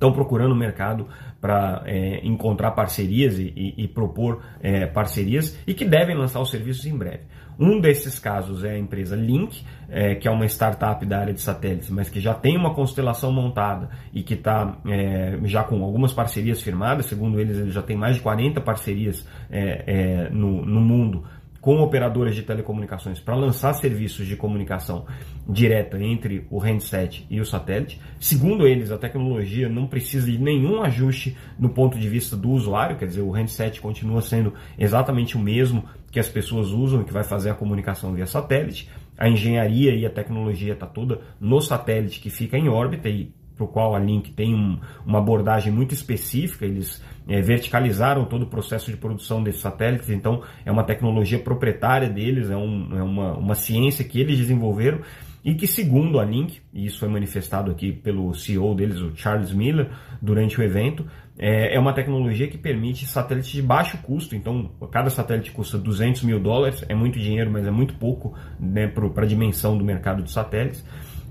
estão 0.00 0.12
procurando 0.12 0.52
o 0.52 0.56
mercado 0.56 1.06
para 1.42 1.82
é, 1.84 2.26
encontrar 2.26 2.70
parcerias 2.70 3.38
e, 3.38 3.52
e, 3.54 3.84
e 3.84 3.88
propor 3.88 4.42
é, 4.62 4.86
parcerias 4.86 5.58
e 5.66 5.74
que 5.74 5.84
devem 5.84 6.16
lançar 6.16 6.40
os 6.40 6.50
serviços 6.50 6.86
em 6.86 6.96
breve. 6.96 7.24
Um 7.58 7.78
desses 7.78 8.18
casos 8.18 8.64
é 8.64 8.70
a 8.70 8.78
empresa 8.78 9.14
Link, 9.14 9.62
é, 9.90 10.14
que 10.14 10.26
é 10.26 10.30
uma 10.30 10.46
startup 10.46 11.04
da 11.04 11.18
área 11.18 11.34
de 11.34 11.42
satélites, 11.42 11.90
mas 11.90 12.08
que 12.08 12.18
já 12.18 12.32
tem 12.32 12.56
uma 12.56 12.74
constelação 12.74 13.30
montada 13.30 13.90
e 14.14 14.22
que 14.22 14.32
está 14.32 14.78
é, 14.86 15.38
já 15.44 15.62
com 15.62 15.84
algumas 15.84 16.14
parcerias 16.14 16.62
firmadas. 16.62 17.04
Segundo 17.04 17.38
eles, 17.38 17.58
ele 17.58 17.70
já 17.70 17.82
tem 17.82 17.98
mais 17.98 18.16
de 18.16 18.22
40 18.22 18.62
parcerias 18.62 19.28
é, 19.50 19.84
é, 19.86 20.30
no, 20.30 20.64
no 20.64 20.80
mundo 20.80 21.22
com 21.60 21.78
operadoras 21.80 22.34
de 22.34 22.42
telecomunicações 22.42 23.20
para 23.20 23.34
lançar 23.34 23.74
serviços 23.74 24.26
de 24.26 24.36
comunicação 24.36 25.04
direta 25.48 26.02
entre 26.02 26.46
o 26.50 26.58
handset 26.58 27.26
e 27.28 27.40
o 27.40 27.44
satélite. 27.44 28.00
Segundo 28.18 28.66
eles, 28.66 28.90
a 28.90 28.98
tecnologia 28.98 29.68
não 29.68 29.86
precisa 29.86 30.30
de 30.30 30.38
nenhum 30.38 30.82
ajuste 30.82 31.36
no 31.58 31.68
ponto 31.68 31.98
de 31.98 32.08
vista 32.08 32.36
do 32.36 32.50
usuário, 32.50 32.96
quer 32.96 33.06
dizer, 33.06 33.20
o 33.20 33.30
handset 33.30 33.80
continua 33.80 34.22
sendo 34.22 34.54
exatamente 34.78 35.36
o 35.36 35.40
mesmo 35.40 35.84
que 36.10 36.18
as 36.18 36.28
pessoas 36.28 36.68
usam 36.68 37.02
e 37.02 37.04
que 37.04 37.12
vai 37.12 37.24
fazer 37.24 37.50
a 37.50 37.54
comunicação 37.54 38.14
via 38.14 38.26
satélite. 38.26 38.88
A 39.18 39.28
engenharia 39.28 39.94
e 39.94 40.06
a 40.06 40.10
tecnologia 40.10 40.72
está 40.72 40.86
toda 40.86 41.20
no 41.38 41.60
satélite 41.60 42.20
que 42.20 42.30
fica 42.30 42.56
em 42.56 42.68
órbita 42.68 43.08
e 43.08 43.32
para 43.60 43.64
o 43.64 43.68
qual 43.68 43.94
a 43.94 43.98
Link 43.98 44.32
tem 44.32 44.54
um, 44.54 44.78
uma 45.04 45.18
abordagem 45.18 45.70
muito 45.70 45.92
específica, 45.92 46.64
eles 46.64 47.02
é, 47.28 47.40
verticalizaram 47.42 48.24
todo 48.24 48.42
o 48.42 48.46
processo 48.46 48.90
de 48.90 48.96
produção 48.96 49.42
desses 49.42 49.60
satélites, 49.60 50.08
então 50.08 50.42
é 50.64 50.72
uma 50.72 50.82
tecnologia 50.82 51.38
proprietária 51.38 52.08
deles, 52.08 52.50
é, 52.50 52.56
um, 52.56 52.98
é 52.98 53.02
uma, 53.02 53.34
uma 53.34 53.54
ciência 53.54 54.04
que 54.04 54.18
eles 54.18 54.38
desenvolveram 54.38 55.00
e 55.42 55.54
que, 55.54 55.66
segundo 55.66 56.20
a 56.20 56.24
Link, 56.24 56.60
e 56.72 56.84
isso 56.86 56.98
foi 56.98 57.08
manifestado 57.08 57.70
aqui 57.70 57.92
pelo 57.92 58.34
CEO 58.34 58.74
deles, 58.74 58.98
o 58.98 59.14
Charles 59.14 59.52
Miller, 59.52 59.90
durante 60.20 60.60
o 60.60 60.62
evento, 60.62 61.06
é, 61.38 61.74
é 61.74 61.80
uma 61.80 61.94
tecnologia 61.94 62.46
que 62.46 62.58
permite 62.58 63.06
satélites 63.06 63.50
de 63.50 63.62
baixo 63.62 63.96
custo. 64.02 64.36
Então, 64.36 64.70
cada 64.90 65.08
satélite 65.08 65.50
custa 65.50 65.78
200 65.78 66.24
mil 66.24 66.38
dólares, 66.38 66.84
é 66.88 66.94
muito 66.94 67.18
dinheiro, 67.18 67.50
mas 67.50 67.66
é 67.66 67.70
muito 67.70 67.94
pouco 67.94 68.34
né, 68.58 68.86
para 68.86 69.24
a 69.24 69.26
dimensão 69.26 69.78
do 69.78 69.84
mercado 69.84 70.22
de 70.22 70.30
satélites 70.30 70.84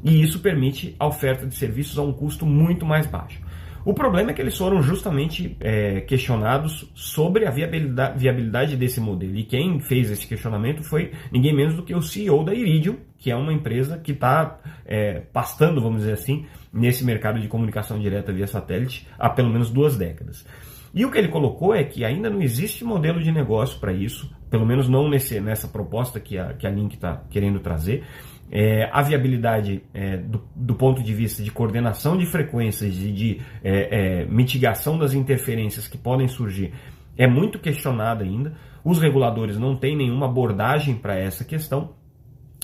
e 0.03 0.22
isso 0.22 0.39
permite 0.39 0.96
a 1.00 1.08
oferta 1.08 1.46
de 1.46 1.56
serviços 1.56 1.98
a 1.98 2.01
um 2.01 2.13
custo 2.13 2.46
muito 2.46 2.86
mais 2.86 3.06
baixo. 3.06 3.41
O 3.86 3.94
problema 3.94 4.32
é 4.32 4.34
que 4.34 4.41
eles 4.41 4.58
foram 4.58 4.82
justamente 4.82 5.56
é, 5.60 6.01
questionados 6.01 6.91
sobre 6.94 7.46
a 7.46 7.51
viabilidade, 7.51 8.20
viabilidade, 8.20 8.75
desse 8.75 9.00
modelo. 9.00 9.36
E 9.38 9.44
quem 9.44 9.79
fez 9.79 10.12
esse 10.12 10.27
questionamento 10.27 10.84
foi 10.84 11.12
ninguém 11.32 11.56
menos 11.56 11.75
do 11.75 11.84
que 11.84 11.96
o 11.96 12.01
CEO 12.01 12.44
da 12.44 12.53
Iridium, 12.53 12.98
que 13.18 13.32
é 13.32 13.36
uma 13.36 13.53
empresa 13.53 13.98
que 13.98 14.12
está 14.12 14.60
é, 14.86 15.22
pastando, 15.34 15.82
vamos 15.82 16.00
dizer 16.00 16.13
assim, 16.13 16.46
nesse 16.74 17.06
mercado 17.06 17.39
de 17.39 17.48
comunicação 17.48 17.98
direta 18.00 18.34
via 18.34 18.48
satélite 18.48 19.08
há 19.18 19.29
pelo 19.29 19.50
menos 19.50 19.72
duas 19.72 19.98
décadas. 19.98 20.46
E 20.94 21.06
o 21.06 21.12
que 21.12 21.18
ele 21.18 21.27
colocou 21.27 21.74
é 21.74 21.84
que 21.84 22.03
ainda 22.03 22.29
não 22.29 22.41
existe 22.41 22.84
modelo 22.84 23.22
de 23.22 23.32
negócio 23.32 23.79
para 23.79 23.94
isso, 23.94 24.29
pelo 24.50 24.65
menos 24.65 24.89
não 24.89 25.08
nesse, 25.08 25.39
nessa 25.39 25.68
proposta 25.68 26.20
que 26.20 26.38
a, 26.38 26.53
que 26.53 26.65
a 26.65 26.70
Link 26.70 26.96
está 26.96 27.24
querendo 27.29 27.60
trazer. 27.60 28.03
É, 28.51 28.89
a 28.91 29.01
viabilidade 29.01 29.84
é, 29.94 30.18
do, 30.18 30.41
do, 30.56 30.74
ponto 30.74 31.03
de 31.03 31.13
vista 31.13 31.44
de 31.44 31.51
coordenação 31.51 32.18
de 32.18 32.25
frequências 32.25 32.96
e 32.98 33.12
de, 33.12 33.41
é, 33.63 34.22
é, 34.22 34.25
mitigação 34.25 34.98
das 34.98 35.13
interferências 35.13 35.88
que 35.88 35.98
podem 35.98 36.27
surgir 36.27 36.74
é 37.15 37.27
muito 37.27 37.60
questionada 37.60 38.24
ainda. 38.24 38.53
Os 38.84 38.98
reguladores 39.00 39.58
não 39.58 39.75
têm 39.75 39.96
nenhuma 39.96 40.25
abordagem 40.25 40.96
para 40.96 41.18
essa 41.18 41.44
questão 41.44 41.94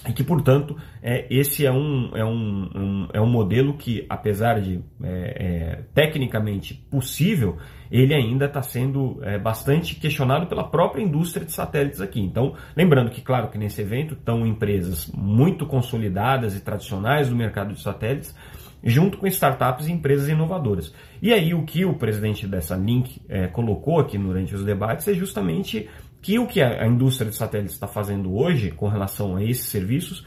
e 0.08 0.14
que, 0.14 0.24
portanto, 0.24 0.78
é, 1.02 1.26
esse 1.30 1.66
é 1.66 1.72
um, 1.72 2.12
é, 2.16 2.24
um, 2.24 2.70
um, 2.76 3.08
é 3.14 3.22
um 3.22 3.30
modelo 3.30 3.76
que, 3.76 4.06
apesar 4.10 4.62
de 4.62 4.82
é, 5.04 5.08
é, 5.08 5.82
tecnicamente 5.94 6.74
possível, 6.74 7.58
ele 7.92 8.14
ainda 8.14 8.46
está 8.46 8.62
sendo 8.62 9.20
é, 9.24 9.38
bastante 9.38 9.96
questionado 9.96 10.48
pela 10.48 10.64
própria 10.64 11.02
indústria 11.02 11.46
de 11.46 11.52
satélites 11.52 12.02
aqui. 12.02 12.20
Então, 12.20 12.54
lembrando 12.76 13.10
que, 13.10 13.22
claro, 13.22 13.50
que 13.50 13.58
nesse 13.58 13.82
evento 13.82 14.14
estão 14.14 14.46
empresas 14.46 15.12
muito 15.12 15.66
consolidadas 15.66 16.56
e 16.56 16.62
tradicionais 16.62 17.30
do 17.30 17.36
mercado 17.36 17.74
de 17.74 17.82
satélites, 17.82 18.36
junto 18.84 19.18
com 19.18 19.26
startups 19.26 19.88
e 19.88 19.92
empresas 19.92 20.30
inovadoras. 20.30 20.94
E 21.20 21.34
aí, 21.34 21.56
o 21.56 21.64
que 21.64 21.84
o 21.86 21.96
presidente 21.96 22.46
dessa 22.46 22.76
Link 22.76 23.20
é, 23.28 23.48
colocou 23.48 24.00
aqui 24.00 24.18
durante 24.18 24.54
os 24.54 24.64
debates 24.64 25.08
é 25.08 25.14
justamente 25.14 25.90
que 26.26 26.40
o 26.40 26.48
que 26.48 26.60
a 26.60 26.88
indústria 26.88 27.30
de 27.30 27.38
satélites 27.38 27.76
está 27.76 27.86
fazendo 27.86 28.36
hoje 28.36 28.72
com 28.72 28.88
relação 28.88 29.36
a 29.36 29.44
esses 29.44 29.68
serviços 29.68 30.26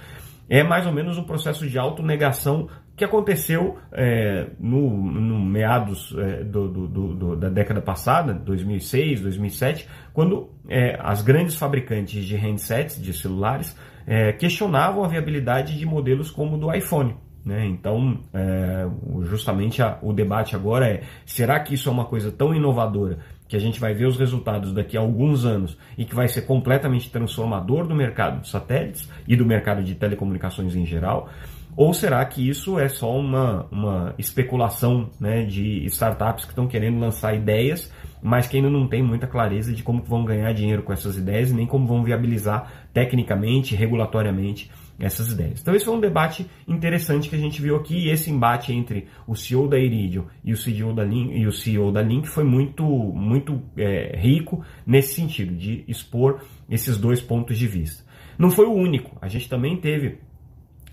é 0.48 0.62
mais 0.62 0.86
ou 0.86 0.92
menos 0.92 1.18
um 1.18 1.24
processo 1.24 1.66
de 1.66 1.76
autonegação 1.76 2.68
que 2.94 3.04
aconteceu 3.04 3.76
é, 3.90 4.46
no, 4.60 4.96
no, 4.96 5.40
meados 5.40 6.14
é, 6.16 6.44
do, 6.44 6.68
do, 6.68 6.86
do, 6.86 7.36
da 7.36 7.48
década 7.48 7.82
passada, 7.82 8.32
2006, 8.32 9.22
2007, 9.22 9.88
quando 10.12 10.50
é, 10.68 10.96
as 11.02 11.20
grandes 11.20 11.56
fabricantes 11.56 12.24
de 12.24 12.36
handsets, 12.36 13.02
de 13.02 13.12
celulares, 13.12 13.76
é, 14.06 14.32
questionavam 14.32 15.02
a 15.02 15.08
viabilidade 15.08 15.76
de 15.76 15.84
modelos 15.84 16.30
como 16.30 16.54
o 16.54 16.58
do 16.60 16.72
iPhone. 16.72 17.16
Né? 17.44 17.66
Então, 17.66 18.20
é, 18.32 18.86
justamente 19.22 19.82
a, 19.82 19.98
o 20.00 20.12
debate 20.12 20.54
agora 20.54 20.86
é: 20.86 21.02
será 21.24 21.58
que 21.58 21.74
isso 21.74 21.88
é 21.88 21.92
uma 21.92 22.04
coisa 22.04 22.30
tão 22.30 22.54
inovadora 22.54 23.18
que 23.48 23.56
a 23.56 23.58
gente 23.58 23.80
vai 23.80 23.94
ver 23.94 24.06
os 24.06 24.18
resultados 24.18 24.72
daqui 24.72 24.96
a 24.96 25.00
alguns 25.00 25.44
anos 25.44 25.76
e 25.96 26.04
que 26.04 26.14
vai 26.14 26.28
ser 26.28 26.42
completamente 26.42 27.10
transformador 27.10 27.86
do 27.86 27.94
mercado 27.94 28.42
de 28.42 28.48
satélites 28.48 29.08
e 29.26 29.34
do 29.34 29.46
mercado 29.46 29.82
de 29.82 29.94
telecomunicações 29.94 30.76
em 30.76 30.84
geral? 30.84 31.30
Ou 31.74 31.94
será 31.94 32.24
que 32.24 32.46
isso 32.46 32.78
é 32.78 32.88
só 32.88 33.16
uma, 33.16 33.66
uma 33.70 34.14
especulação 34.18 35.10
né, 35.18 35.44
de 35.44 35.84
startups 35.86 36.44
que 36.44 36.50
estão 36.50 36.66
querendo 36.66 36.98
lançar 36.98 37.34
ideias, 37.34 37.92
mas 38.20 38.48
que 38.48 38.56
ainda 38.56 38.68
não 38.68 38.88
tem 38.88 39.02
muita 39.02 39.26
clareza 39.26 39.72
de 39.72 39.82
como 39.82 40.02
vão 40.02 40.24
ganhar 40.24 40.52
dinheiro 40.52 40.82
com 40.82 40.92
essas 40.92 41.16
ideias, 41.16 41.52
nem 41.52 41.66
como 41.66 41.86
vão 41.86 42.02
viabilizar 42.02 42.88
tecnicamente, 42.92 43.76
regulatoriamente 43.76 44.70
essas 44.98 45.30
ideias. 45.32 45.60
Então 45.60 45.74
esse 45.74 45.84
foi 45.84 45.94
um 45.94 46.00
debate 46.00 46.46
interessante 46.66 47.28
que 47.28 47.36
a 47.36 47.38
gente 47.38 47.62
viu 47.62 47.76
aqui 47.76 48.06
e 48.06 48.10
esse 48.10 48.30
embate 48.30 48.72
entre 48.72 49.06
o 49.26 49.34
CEO 49.34 49.68
da 49.68 49.78
Iridium 49.78 50.26
e 50.44 50.52
o 50.52 50.56
CEO 50.56 50.92
da 50.92 51.04
Link, 51.04 51.32
e 51.36 51.46
o 51.46 51.52
CEO 51.52 51.92
da 51.92 52.02
Link 52.02 52.26
foi 52.28 52.44
muito, 52.44 52.84
muito 52.84 53.62
é, 53.76 54.18
rico 54.18 54.64
nesse 54.86 55.14
sentido, 55.14 55.54
de 55.54 55.84
expor 55.86 56.42
esses 56.68 56.98
dois 56.98 57.20
pontos 57.20 57.56
de 57.56 57.66
vista. 57.66 58.04
Não 58.38 58.50
foi 58.50 58.66
o 58.66 58.72
único, 58.72 59.16
a 59.20 59.28
gente 59.28 59.48
também 59.48 59.76
teve 59.76 60.18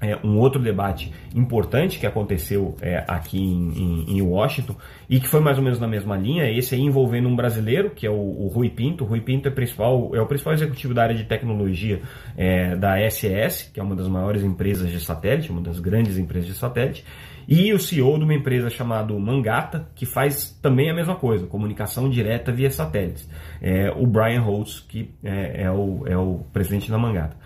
é, 0.01 0.17
um 0.23 0.37
outro 0.37 0.61
debate 0.61 1.11
importante 1.33 1.99
que 1.99 2.05
aconteceu 2.05 2.75
é, 2.81 3.03
aqui 3.07 3.39
em, 3.39 3.71
em, 4.09 4.17
em, 4.17 4.21
Washington 4.21 4.75
e 5.09 5.19
que 5.19 5.27
foi 5.27 5.39
mais 5.39 5.57
ou 5.57 5.63
menos 5.63 5.79
na 5.79 5.87
mesma 5.87 6.17
linha, 6.17 6.49
esse 6.51 6.75
aí 6.75 6.81
envolvendo 6.81 7.29
um 7.29 7.35
brasileiro, 7.35 7.89
que 7.91 8.05
é 8.05 8.09
o, 8.09 8.13
o 8.13 8.47
Rui 8.47 8.69
Pinto. 8.69 9.03
O 9.03 9.07
Rui 9.07 9.21
Pinto 9.21 9.47
é, 9.47 9.51
principal, 9.51 10.11
é 10.13 10.21
o 10.21 10.25
principal 10.25 10.53
executivo 10.53 10.93
da 10.93 11.03
área 11.03 11.15
de 11.15 11.23
tecnologia 11.23 12.01
é, 12.37 12.75
da 12.75 12.97
SES, 13.09 13.71
que 13.73 13.79
é 13.79 13.83
uma 13.83 13.95
das 13.95 14.07
maiores 14.07 14.43
empresas 14.43 14.91
de 14.91 14.99
satélite, 14.99 15.51
uma 15.51 15.61
das 15.61 15.79
grandes 15.79 16.17
empresas 16.17 16.47
de 16.47 16.55
satélite, 16.55 17.05
e 17.47 17.71
o 17.73 17.79
CEO 17.79 18.17
de 18.17 18.23
uma 18.23 18.33
empresa 18.33 18.69
chamada 18.69 19.13
Mangata, 19.13 19.87
que 19.95 20.05
faz 20.05 20.49
também 20.61 20.89
a 20.89 20.93
mesma 20.93 21.15
coisa, 21.15 21.45
comunicação 21.45 22.09
direta 22.09 22.51
via 22.51 22.71
satélites. 22.71 23.29
É, 23.61 23.91
o 23.91 24.05
Brian 24.07 24.41
Holtz, 24.41 24.79
que 24.79 25.13
é, 25.23 25.63
é, 25.63 25.71
o, 25.71 26.03
é 26.07 26.17
o 26.17 26.39
presidente 26.51 26.89
da 26.89 26.97
Mangata. 26.97 27.37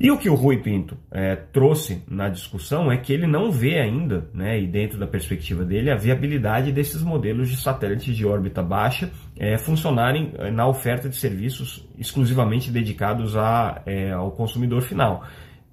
E 0.00 0.12
o 0.12 0.18
que 0.18 0.30
o 0.30 0.34
Rui 0.34 0.58
Pinto 0.58 0.96
é, 1.10 1.34
trouxe 1.34 2.04
na 2.08 2.28
discussão 2.28 2.90
é 2.90 2.96
que 2.96 3.12
ele 3.12 3.26
não 3.26 3.50
vê 3.50 3.80
ainda, 3.80 4.30
né, 4.32 4.60
e 4.60 4.64
dentro 4.64 4.96
da 4.96 5.08
perspectiva 5.08 5.64
dele, 5.64 5.90
a 5.90 5.96
viabilidade 5.96 6.70
desses 6.70 7.02
modelos 7.02 7.48
de 7.48 7.56
satélites 7.56 8.16
de 8.16 8.24
órbita 8.24 8.62
baixa 8.62 9.10
é, 9.36 9.58
funcionarem 9.58 10.32
é, 10.38 10.52
na 10.52 10.68
oferta 10.68 11.08
de 11.08 11.16
serviços 11.16 11.84
exclusivamente 11.98 12.70
dedicados 12.70 13.36
a, 13.36 13.82
é, 13.86 14.12
ao 14.12 14.30
consumidor 14.30 14.82
final. 14.82 15.24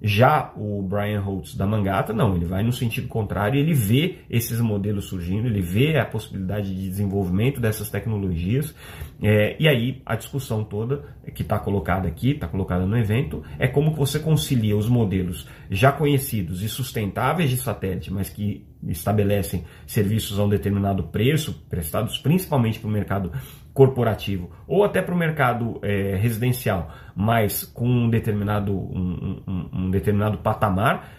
Já 0.02 0.52
o 0.58 0.82
Brian 0.82 1.22
Holtz 1.22 1.56
da 1.56 1.66
Mangata, 1.66 2.14
não, 2.14 2.36
ele 2.36 2.46
vai 2.46 2.64
no 2.64 2.72
sentido 2.72 3.08
contrário, 3.08 3.60
ele 3.60 3.74
vê 3.74 4.20
esses 4.30 4.60
modelos 4.60 5.06
surgindo, 5.06 5.48
ele 5.48 5.62
vê 5.62 5.98
a 5.98 6.06
possibilidade 6.06 6.76
de 6.76 6.90
desenvolvimento 6.90 7.62
dessas 7.62 7.90
tecnologias, 7.90 8.76
é, 9.24 9.56
e 9.58 9.68
aí 9.68 10.02
a 10.06 10.16
discussão 10.16 10.64
toda 10.64 11.16
que 11.34 11.42
está 11.42 11.58
colocada 11.58 12.08
aqui, 12.08 12.32
está 12.32 12.48
colocada 12.48 12.86
no 12.86 12.98
evento, 12.98 13.42
é 13.58 13.68
como 13.68 13.96
você 13.96 14.20
concilia 14.20 14.76
os 14.76 14.90
modelos 14.90 15.48
já 15.72 15.92
conhecidos 15.92 16.62
e 16.62 16.68
sustentáveis 16.68 17.50
de 17.50 17.58
satélite, 17.58 18.12
mas 18.12 18.30
que 18.30 18.66
estabelecem 18.88 19.64
serviços 19.88 20.38
a 20.38 20.44
um 20.44 20.50
determinado 20.50 21.06
preço, 21.06 21.66
prestados 21.70 22.18
principalmente 22.18 22.80
para 22.80 22.90
o 22.90 22.92
mercado 22.92 23.32
corporativo 23.76 24.50
ou 24.66 24.86
até 24.86 25.02
para 25.02 25.14
o 25.14 25.18
mercado 25.18 25.80
é, 25.84 26.16
residencial, 26.16 26.90
mas 27.14 27.66
com 27.66 27.86
um 27.86 28.10
determinado, 28.10 28.74
um, 28.74 29.44
um, 29.46 29.70
um 29.74 29.92
determinado 29.92 30.38
patamar, 30.38 31.12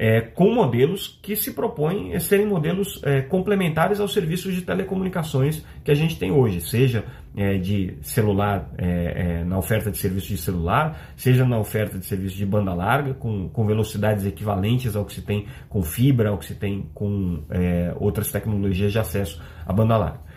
é, 0.00 0.20
com 0.20 0.54
modelos 0.54 1.18
que 1.20 1.34
se 1.34 1.52
propõem 1.52 2.14
a 2.14 2.20
serem 2.20 2.46
modelos 2.46 3.00
é, 3.04 3.20
complementares 3.20 3.98
aos 3.98 4.12
serviços 4.12 4.54
de 4.54 4.62
telecomunicações 4.62 5.64
que 5.84 5.90
a 5.90 5.94
gente 5.94 6.16
tem 6.16 6.30
hoje, 6.30 6.60
seja 6.60 7.04
é, 7.36 7.58
de 7.58 7.98
celular, 8.00 8.70
é, 8.78 9.40
é, 9.40 9.44
na 9.44 9.58
oferta 9.58 9.90
de 9.90 9.98
serviços 9.98 10.28
de 10.28 10.38
celular, 10.38 11.12
seja 11.16 11.44
na 11.44 11.58
oferta 11.58 11.98
de 11.98 12.06
serviços 12.06 12.38
de 12.38 12.46
banda 12.46 12.72
larga, 12.72 13.12
com, 13.12 13.48
com 13.48 13.66
velocidades 13.66 14.24
equivalentes 14.24 14.96
ao 14.96 15.04
que 15.04 15.12
se 15.12 15.22
tem 15.22 15.46
com 15.68 15.82
fibra, 15.82 16.30
ao 16.30 16.38
que 16.38 16.46
se 16.46 16.54
tem 16.54 16.88
com 16.94 17.42
é, 17.50 17.92
outras 17.98 18.30
tecnologias 18.30 18.92
de 18.92 18.98
acesso 18.98 19.42
à 19.66 19.72
banda 19.72 19.96
larga. 19.96 20.27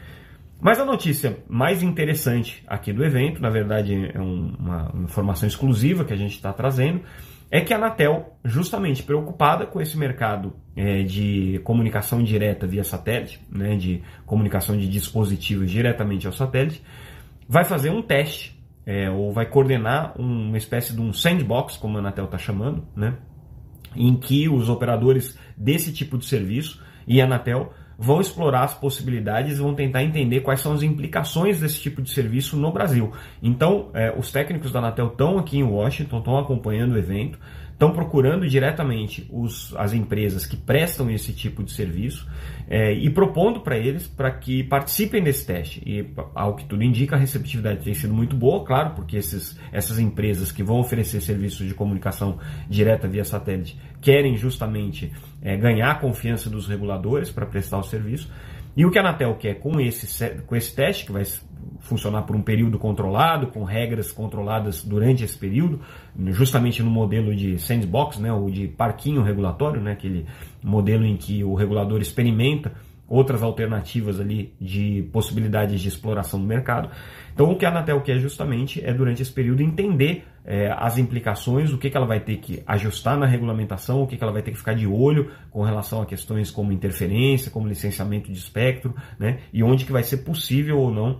Mas 0.62 0.80
a 0.80 0.86
notícia 0.86 1.40
mais 1.50 1.82
interessante 1.82 2.64
aqui 2.68 2.94
do 2.94 3.04
evento, 3.04 3.42
na 3.42 3.50
verdade 3.50 4.12
é 4.14 4.22
um, 4.22 4.54
uma 4.60 4.92
informação 5.04 5.48
exclusiva 5.48 6.06
que 6.06 6.14
a 6.14 6.16
gente 6.16 6.36
está 6.36 6.54
trazendo, 6.54 7.02
é 7.50 7.60
que 7.60 7.74
a 7.74 7.78
Anatel, 7.78 8.38
justamente 8.46 9.02
preocupada 9.02 9.66
com 9.66 9.82
esse 9.82 9.98
mercado 9.98 10.54
é, 10.76 11.02
de 11.02 11.60
comunicação 11.64 12.24
direta 12.24 12.68
via 12.68 12.84
satélite, 12.84 13.42
né, 13.52 13.76
de 13.76 14.04
comunicação 14.26 14.78
de 14.78 14.88
dispositivos 14.88 15.70
diretamente 15.70 16.28
ao 16.28 16.32
satélite, 16.32 16.82
vai 17.50 17.66
fazer 17.66 17.90
um 17.90 18.02
teste, 18.02 18.58
é, 18.86 19.10
ou 19.10 19.34
vai 19.34 19.48
coordenar 19.48 20.14
uma 20.18 20.58
espécie 20.58 20.94
de 20.94 21.02
um 21.02 21.12
sandbox, 21.12 21.76
como 21.76 21.98
a 21.98 22.00
Anatel 22.00 22.26
está 22.26 22.38
chamando, 22.38 22.88
né, 22.96 23.16
em 23.96 24.16
que 24.16 24.48
os 24.48 24.70
operadores 24.70 25.38
desse 25.58 25.92
tipo 25.92 26.20
de 26.20 26.26
serviço 26.26 26.82
e 27.06 27.20
a 27.20 27.26
Anatel 27.26 27.74
vão 28.02 28.20
explorar 28.20 28.64
as 28.64 28.74
possibilidades 28.74 29.58
e 29.58 29.62
vão 29.62 29.76
tentar 29.76 30.04
entender 30.04 30.40
quais 30.40 30.60
são 30.60 30.74
as 30.74 30.82
implicações 30.82 31.60
desse 31.60 31.80
tipo 31.80 32.02
de 32.02 32.10
serviço 32.10 32.58
no 32.58 32.72
Brasil. 32.72 33.14
Então, 33.44 33.90
é, 33.94 34.12
os 34.18 34.32
técnicos 34.32 34.72
da 34.72 34.80
Anatel 34.80 35.08
estão 35.08 35.38
aqui 35.38 35.60
em 35.60 35.64
Washington, 35.64 36.18
estão 36.18 36.40
acompanhando 36.40 36.94
o 36.94 36.98
evento, 36.98 37.38
estão 37.82 37.92
procurando 37.92 38.48
diretamente 38.48 39.28
os, 39.32 39.76
as 39.76 39.92
empresas 39.92 40.46
que 40.46 40.56
prestam 40.56 41.10
esse 41.10 41.34
tipo 41.34 41.64
de 41.64 41.72
serviço 41.72 42.30
é, 42.70 42.94
e 42.94 43.10
propondo 43.10 43.62
para 43.62 43.76
eles 43.76 44.06
para 44.06 44.30
que 44.30 44.64
participem 44.64 45.24
desse 45.24 45.48
teste. 45.48 45.82
E, 45.84 46.08
ao 46.36 46.56
que 46.56 46.64
tudo 46.66 46.84
indica, 46.84 47.16
a 47.16 47.20
receptividade 47.20 47.84
tem 47.84 47.96
sido 47.96 48.14
muito 48.14 48.36
boa, 48.36 48.64
claro, 48.64 48.92
porque 48.92 49.18
esses, 49.18 49.60
essas 49.72 49.98
empresas 49.98 50.52
que 50.52 50.62
vão 50.62 50.80
oferecer 50.80 51.22
serviços 51.22 51.68
de 51.68 51.74
comunicação 51.74 52.38
direta 52.70 53.08
via 53.08 53.26
satélite 53.26 53.76
querem 54.00 54.38
justamente 54.38 55.12
é, 55.42 55.58
ganhar 55.58 55.90
a 55.90 55.96
confiança 55.96 56.52
dos 56.52 56.68
reguladores 56.68 57.32
para 57.32 57.48
prestar 57.48 57.80
o 57.80 57.84
serviço. 57.84 58.32
E 58.78 58.86
o 58.86 58.92
que 58.92 59.00
a 59.00 59.02
Anatel 59.02 59.36
quer 59.38 59.56
com 59.56 59.82
esse, 59.82 60.30
com 60.46 60.56
esse 60.56 60.76
teste, 60.76 61.06
que 61.06 61.12
vai 61.12 61.24
funcionar 61.80 62.24
por 62.24 62.36
um 62.36 62.42
período 62.42 62.78
controlado, 62.78 63.48
com 63.48 63.64
regras 63.64 64.12
controladas 64.12 64.84
durante 64.84 65.24
esse 65.24 65.38
período, 65.38 65.82
justamente 66.30 66.82
no 66.84 66.92
modelo 66.92 67.36
de 67.36 67.60
sandbox, 67.60 68.20
né, 68.20 68.32
ou 68.32 68.50
de 68.50 68.68
parquinho 68.68 69.22
regulatório, 69.22 69.82
né, 69.82 69.94
aquele 69.94 70.26
modelo 70.64 71.06
em 71.06 71.18
que 71.18 71.44
o 71.44 71.54
regulador 71.54 72.02
experimenta 72.02 72.72
outras 73.12 73.44
alternativas 73.44 74.22
ali 74.22 74.54
de 74.60 75.06
possibilidades 75.12 75.82
de 75.82 75.90
exploração 75.90 76.40
do 76.40 76.48
mercado. 76.48 76.90
Então, 77.34 77.52
o 77.52 77.58
que 77.58 77.66
a 77.66 77.70
Anatel 77.70 78.00
quer 78.00 78.18
justamente 78.20 78.82
é, 78.84 78.94
durante 78.94 79.22
esse 79.22 79.32
período, 79.32 79.62
entender 79.62 80.24
é, 80.46 80.72
as 80.72 80.98
implicações, 80.98 81.74
o 81.74 81.78
que, 81.78 81.90
que 81.90 81.98
ela 81.98 82.06
vai 82.06 82.22
ter 82.22 82.38
que 82.38 82.64
ajustar 82.66 83.18
na 83.18 83.26
regulamentação, 83.26 84.02
o 84.02 84.08
que, 84.08 84.16
que 84.16 84.24
ela 84.24 84.32
vai 84.32 84.42
ter 84.42 84.52
que 84.52 84.58
ficar 84.58 84.74
de 84.74 84.88
olho 84.88 85.30
com 85.50 85.62
relação 85.62 86.02
a 86.02 86.06
questões 86.06 86.50
como 86.50 86.72
interferência, 86.72 87.52
como 87.52 87.68
licenciamento 87.68 88.32
de 88.32 88.38
espectro, 88.38 88.96
né, 89.20 89.40
e 89.52 89.62
onde 89.62 89.84
que 89.84 89.92
vai 89.92 90.04
ser 90.04 90.18
possível 90.18 90.80
ou 90.80 90.90
não 90.90 91.20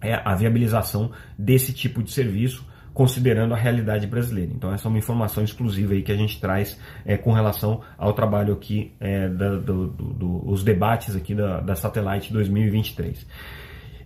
é, 0.00 0.14
a 0.24 0.34
viabilização 0.34 1.10
desse 1.38 1.72
tipo 1.72 2.02
de 2.02 2.10
serviço 2.10 2.66
considerando 2.98 3.54
a 3.54 3.56
realidade 3.56 4.08
brasileira. 4.08 4.50
Então 4.52 4.72
essa 4.72 4.88
é 4.88 4.90
uma 4.90 4.98
informação 4.98 5.44
exclusiva 5.44 5.92
aí 5.92 6.02
que 6.02 6.10
a 6.10 6.16
gente 6.16 6.40
traz 6.40 6.80
é, 7.04 7.16
com 7.16 7.32
relação 7.32 7.80
ao 7.96 8.12
trabalho 8.12 8.52
aqui, 8.52 8.92
é, 8.98 9.28
da, 9.28 9.50
do, 9.56 9.86
do, 9.86 10.04
do, 10.14 10.50
os 10.50 10.64
debates 10.64 11.14
aqui 11.14 11.32
da, 11.32 11.60
da 11.60 11.76
Satellite 11.76 12.32
2023. 12.32 13.24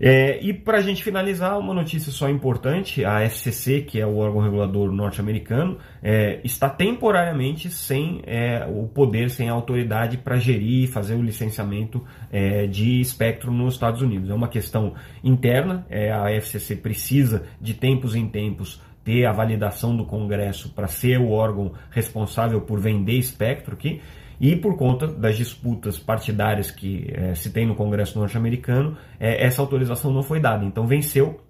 É, 0.05 0.41
e 0.43 0.53
para 0.53 0.79
a 0.79 0.81
gente 0.81 1.01
finalizar, 1.05 1.57
uma 1.57 1.73
notícia 1.73 2.11
só 2.11 2.29
importante: 2.29 3.05
a 3.05 3.23
FCC, 3.23 3.83
que 3.83 4.01
é 4.01 4.07
o 4.07 4.17
órgão 4.17 4.43
regulador 4.43 4.91
norte-americano, 4.91 5.79
é, 6.03 6.41
está 6.43 6.69
temporariamente 6.69 7.71
sem 7.71 8.21
é, 8.27 8.67
o 8.69 8.89
poder, 8.89 9.31
sem 9.31 9.49
a 9.49 9.53
autoridade 9.53 10.19
para 10.19 10.39
gerir 10.39 10.85
e 10.85 10.87
fazer 10.89 11.15
o 11.15 11.23
licenciamento 11.23 12.05
é, 12.33 12.67
de 12.67 13.01
espectro 13.01 13.53
nos 13.53 13.75
Estados 13.75 14.03
Unidos. 14.03 14.29
É 14.29 14.35
uma 14.35 14.49
questão 14.49 14.95
interna, 15.23 15.87
é, 15.89 16.11
a 16.13 16.33
FCC 16.33 16.75
precisa 16.75 17.45
de 17.61 17.73
tempos 17.73 18.17
em 18.17 18.27
tempos 18.27 18.81
ter 19.05 19.25
a 19.25 19.33
validação 19.33 19.97
do 19.97 20.05
Congresso 20.05 20.71
para 20.71 20.89
ser 20.89 21.19
o 21.19 21.31
órgão 21.31 21.73
responsável 21.91 22.61
por 22.61 22.81
vender 22.81 23.19
espectro 23.19 23.75
aqui. 23.75 24.01
E 24.43 24.57
por 24.57 24.77
conta 24.77 25.07
das 25.07 25.37
disputas 25.37 26.01
partidárias 26.01 26.69
que 26.69 27.09
é, 27.15 27.33
se 27.33 27.53
tem 27.53 27.65
no 27.65 27.77
Congresso 27.77 28.19
norte-americano, 28.19 28.97
é, 29.21 29.47
essa 29.47 29.63
autorização 29.63 30.13
não 30.13 30.25
foi 30.25 30.41
dada. 30.41 30.65
Então 30.65 30.85
venceu 30.85 31.41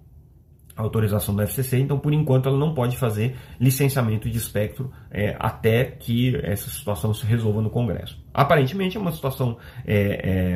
a 0.77 0.83
autorização 0.83 1.35
da 1.35 1.43
FCC, 1.43 1.79
então 1.79 1.97
por 1.97 2.13
enquanto 2.13 2.47
ela 2.47 2.57
não 2.57 2.75
pode 2.75 2.95
fazer 2.95 3.35
licenciamento 3.59 4.29
de 4.29 4.37
espectro 4.37 4.91
é, 5.09 5.35
até 5.39 5.85
que 5.85 6.35
essa 6.43 6.69
situação 6.69 7.15
se 7.15 7.25
resolva 7.25 7.63
no 7.63 7.69
Congresso. 7.71 8.23
Aparentemente 8.31 8.95
é 8.95 8.99
uma 8.99 9.11
situação 9.11 9.57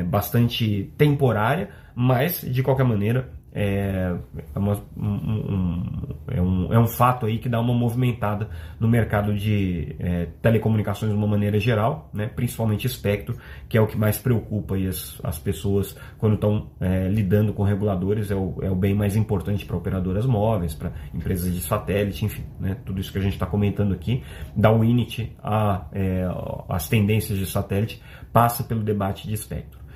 bastante 0.06 0.92
temporária, 0.96 1.70
mas 1.94 2.40
de 2.42 2.62
qualquer 2.62 2.84
maneira 2.84 3.30
é, 3.60 4.14
é, 4.54 4.58
uma, 4.58 4.80
um, 4.96 6.14
é, 6.28 6.40
um, 6.40 6.72
é 6.72 6.78
um 6.78 6.86
fato 6.86 7.26
aí 7.26 7.38
que 7.38 7.48
dá 7.48 7.60
uma 7.60 7.74
movimentada 7.74 8.48
no 8.78 8.86
mercado 8.86 9.34
de 9.34 9.96
é, 9.98 10.28
telecomunicações 10.40 11.10
de 11.10 11.18
uma 11.18 11.26
maneira 11.26 11.58
geral, 11.58 12.08
né, 12.14 12.28
principalmente 12.28 12.86
espectro, 12.86 13.36
que 13.68 13.76
é 13.76 13.80
o 13.80 13.86
que 13.88 13.98
mais 13.98 14.16
preocupa 14.16 14.76
aí 14.76 14.86
as, 14.86 15.20
as 15.24 15.40
pessoas 15.40 15.96
quando 16.18 16.34
estão 16.34 16.70
é, 16.80 17.08
lidando 17.08 17.52
com 17.52 17.64
reguladores, 17.64 18.30
é 18.30 18.36
o, 18.36 18.54
é 18.62 18.70
o 18.70 18.76
bem 18.76 18.94
mais 18.94 19.16
importante 19.16 19.66
para 19.66 19.76
operadoras 19.76 20.24
móveis, 20.24 20.72
para 20.72 20.92
empresas 21.12 21.52
de 21.52 21.60
satélite, 21.60 22.24
enfim, 22.24 22.44
né, 22.60 22.76
tudo 22.86 23.00
isso 23.00 23.10
que 23.10 23.18
a 23.18 23.22
gente 23.22 23.32
está 23.32 23.46
comentando 23.46 23.92
aqui, 23.92 24.22
da 24.54 24.70
Winit 24.70 25.36
a, 25.42 25.84
é, 25.90 26.24
as 26.68 26.88
tendências 26.88 27.36
de 27.36 27.46
satélite, 27.46 28.00
passa 28.32 28.62
pelo 28.62 28.84
debate 28.84 29.26
de 29.26 29.34
espectro. 29.34 29.87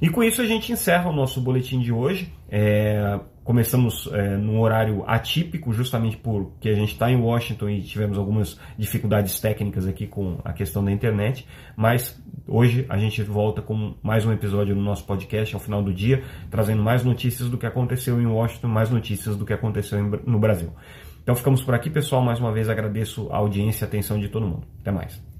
E 0.00 0.08
com 0.10 0.22
isso 0.22 0.42
a 0.42 0.46
gente 0.46 0.72
encerra 0.72 1.08
o 1.08 1.12
nosso 1.12 1.40
boletim 1.40 1.80
de 1.80 1.92
hoje. 1.92 2.32
É, 2.48 3.18
começamos 3.44 4.08
é, 4.12 4.36
num 4.36 4.60
horário 4.60 5.04
atípico, 5.06 5.72
justamente 5.72 6.16
porque 6.16 6.68
a 6.68 6.74
gente 6.74 6.92
está 6.92 7.10
em 7.10 7.16
Washington 7.16 7.68
e 7.68 7.82
tivemos 7.82 8.18
algumas 8.18 8.58
dificuldades 8.76 9.38
técnicas 9.38 9.86
aqui 9.86 10.06
com 10.06 10.38
a 10.44 10.52
questão 10.52 10.84
da 10.84 10.90
internet, 10.90 11.46
mas 11.76 12.20
hoje 12.46 12.86
a 12.88 12.96
gente 12.96 13.22
volta 13.22 13.60
com 13.60 13.94
mais 14.02 14.24
um 14.24 14.32
episódio 14.32 14.74
no 14.74 14.82
nosso 14.82 15.04
podcast 15.04 15.54
ao 15.54 15.60
final 15.60 15.82
do 15.82 15.92
dia, 15.92 16.22
trazendo 16.50 16.82
mais 16.82 17.04
notícias 17.04 17.48
do 17.48 17.58
que 17.58 17.66
aconteceu 17.66 18.20
em 18.20 18.26
Washington, 18.26 18.68
mais 18.68 18.90
notícias 18.90 19.36
do 19.36 19.44
que 19.44 19.52
aconteceu 19.52 20.02
no 20.26 20.38
Brasil. 20.38 20.72
Então 21.22 21.34
ficamos 21.34 21.62
por 21.62 21.74
aqui, 21.74 21.88
pessoal. 21.88 22.22
Mais 22.22 22.38
uma 22.38 22.52
vez 22.52 22.68
agradeço 22.68 23.28
a 23.30 23.38
audiência 23.38 23.84
e 23.84 23.86
a 23.86 23.88
atenção 23.88 24.18
de 24.18 24.28
todo 24.28 24.46
mundo. 24.46 24.66
Até 24.80 24.92
mais. 24.92 25.33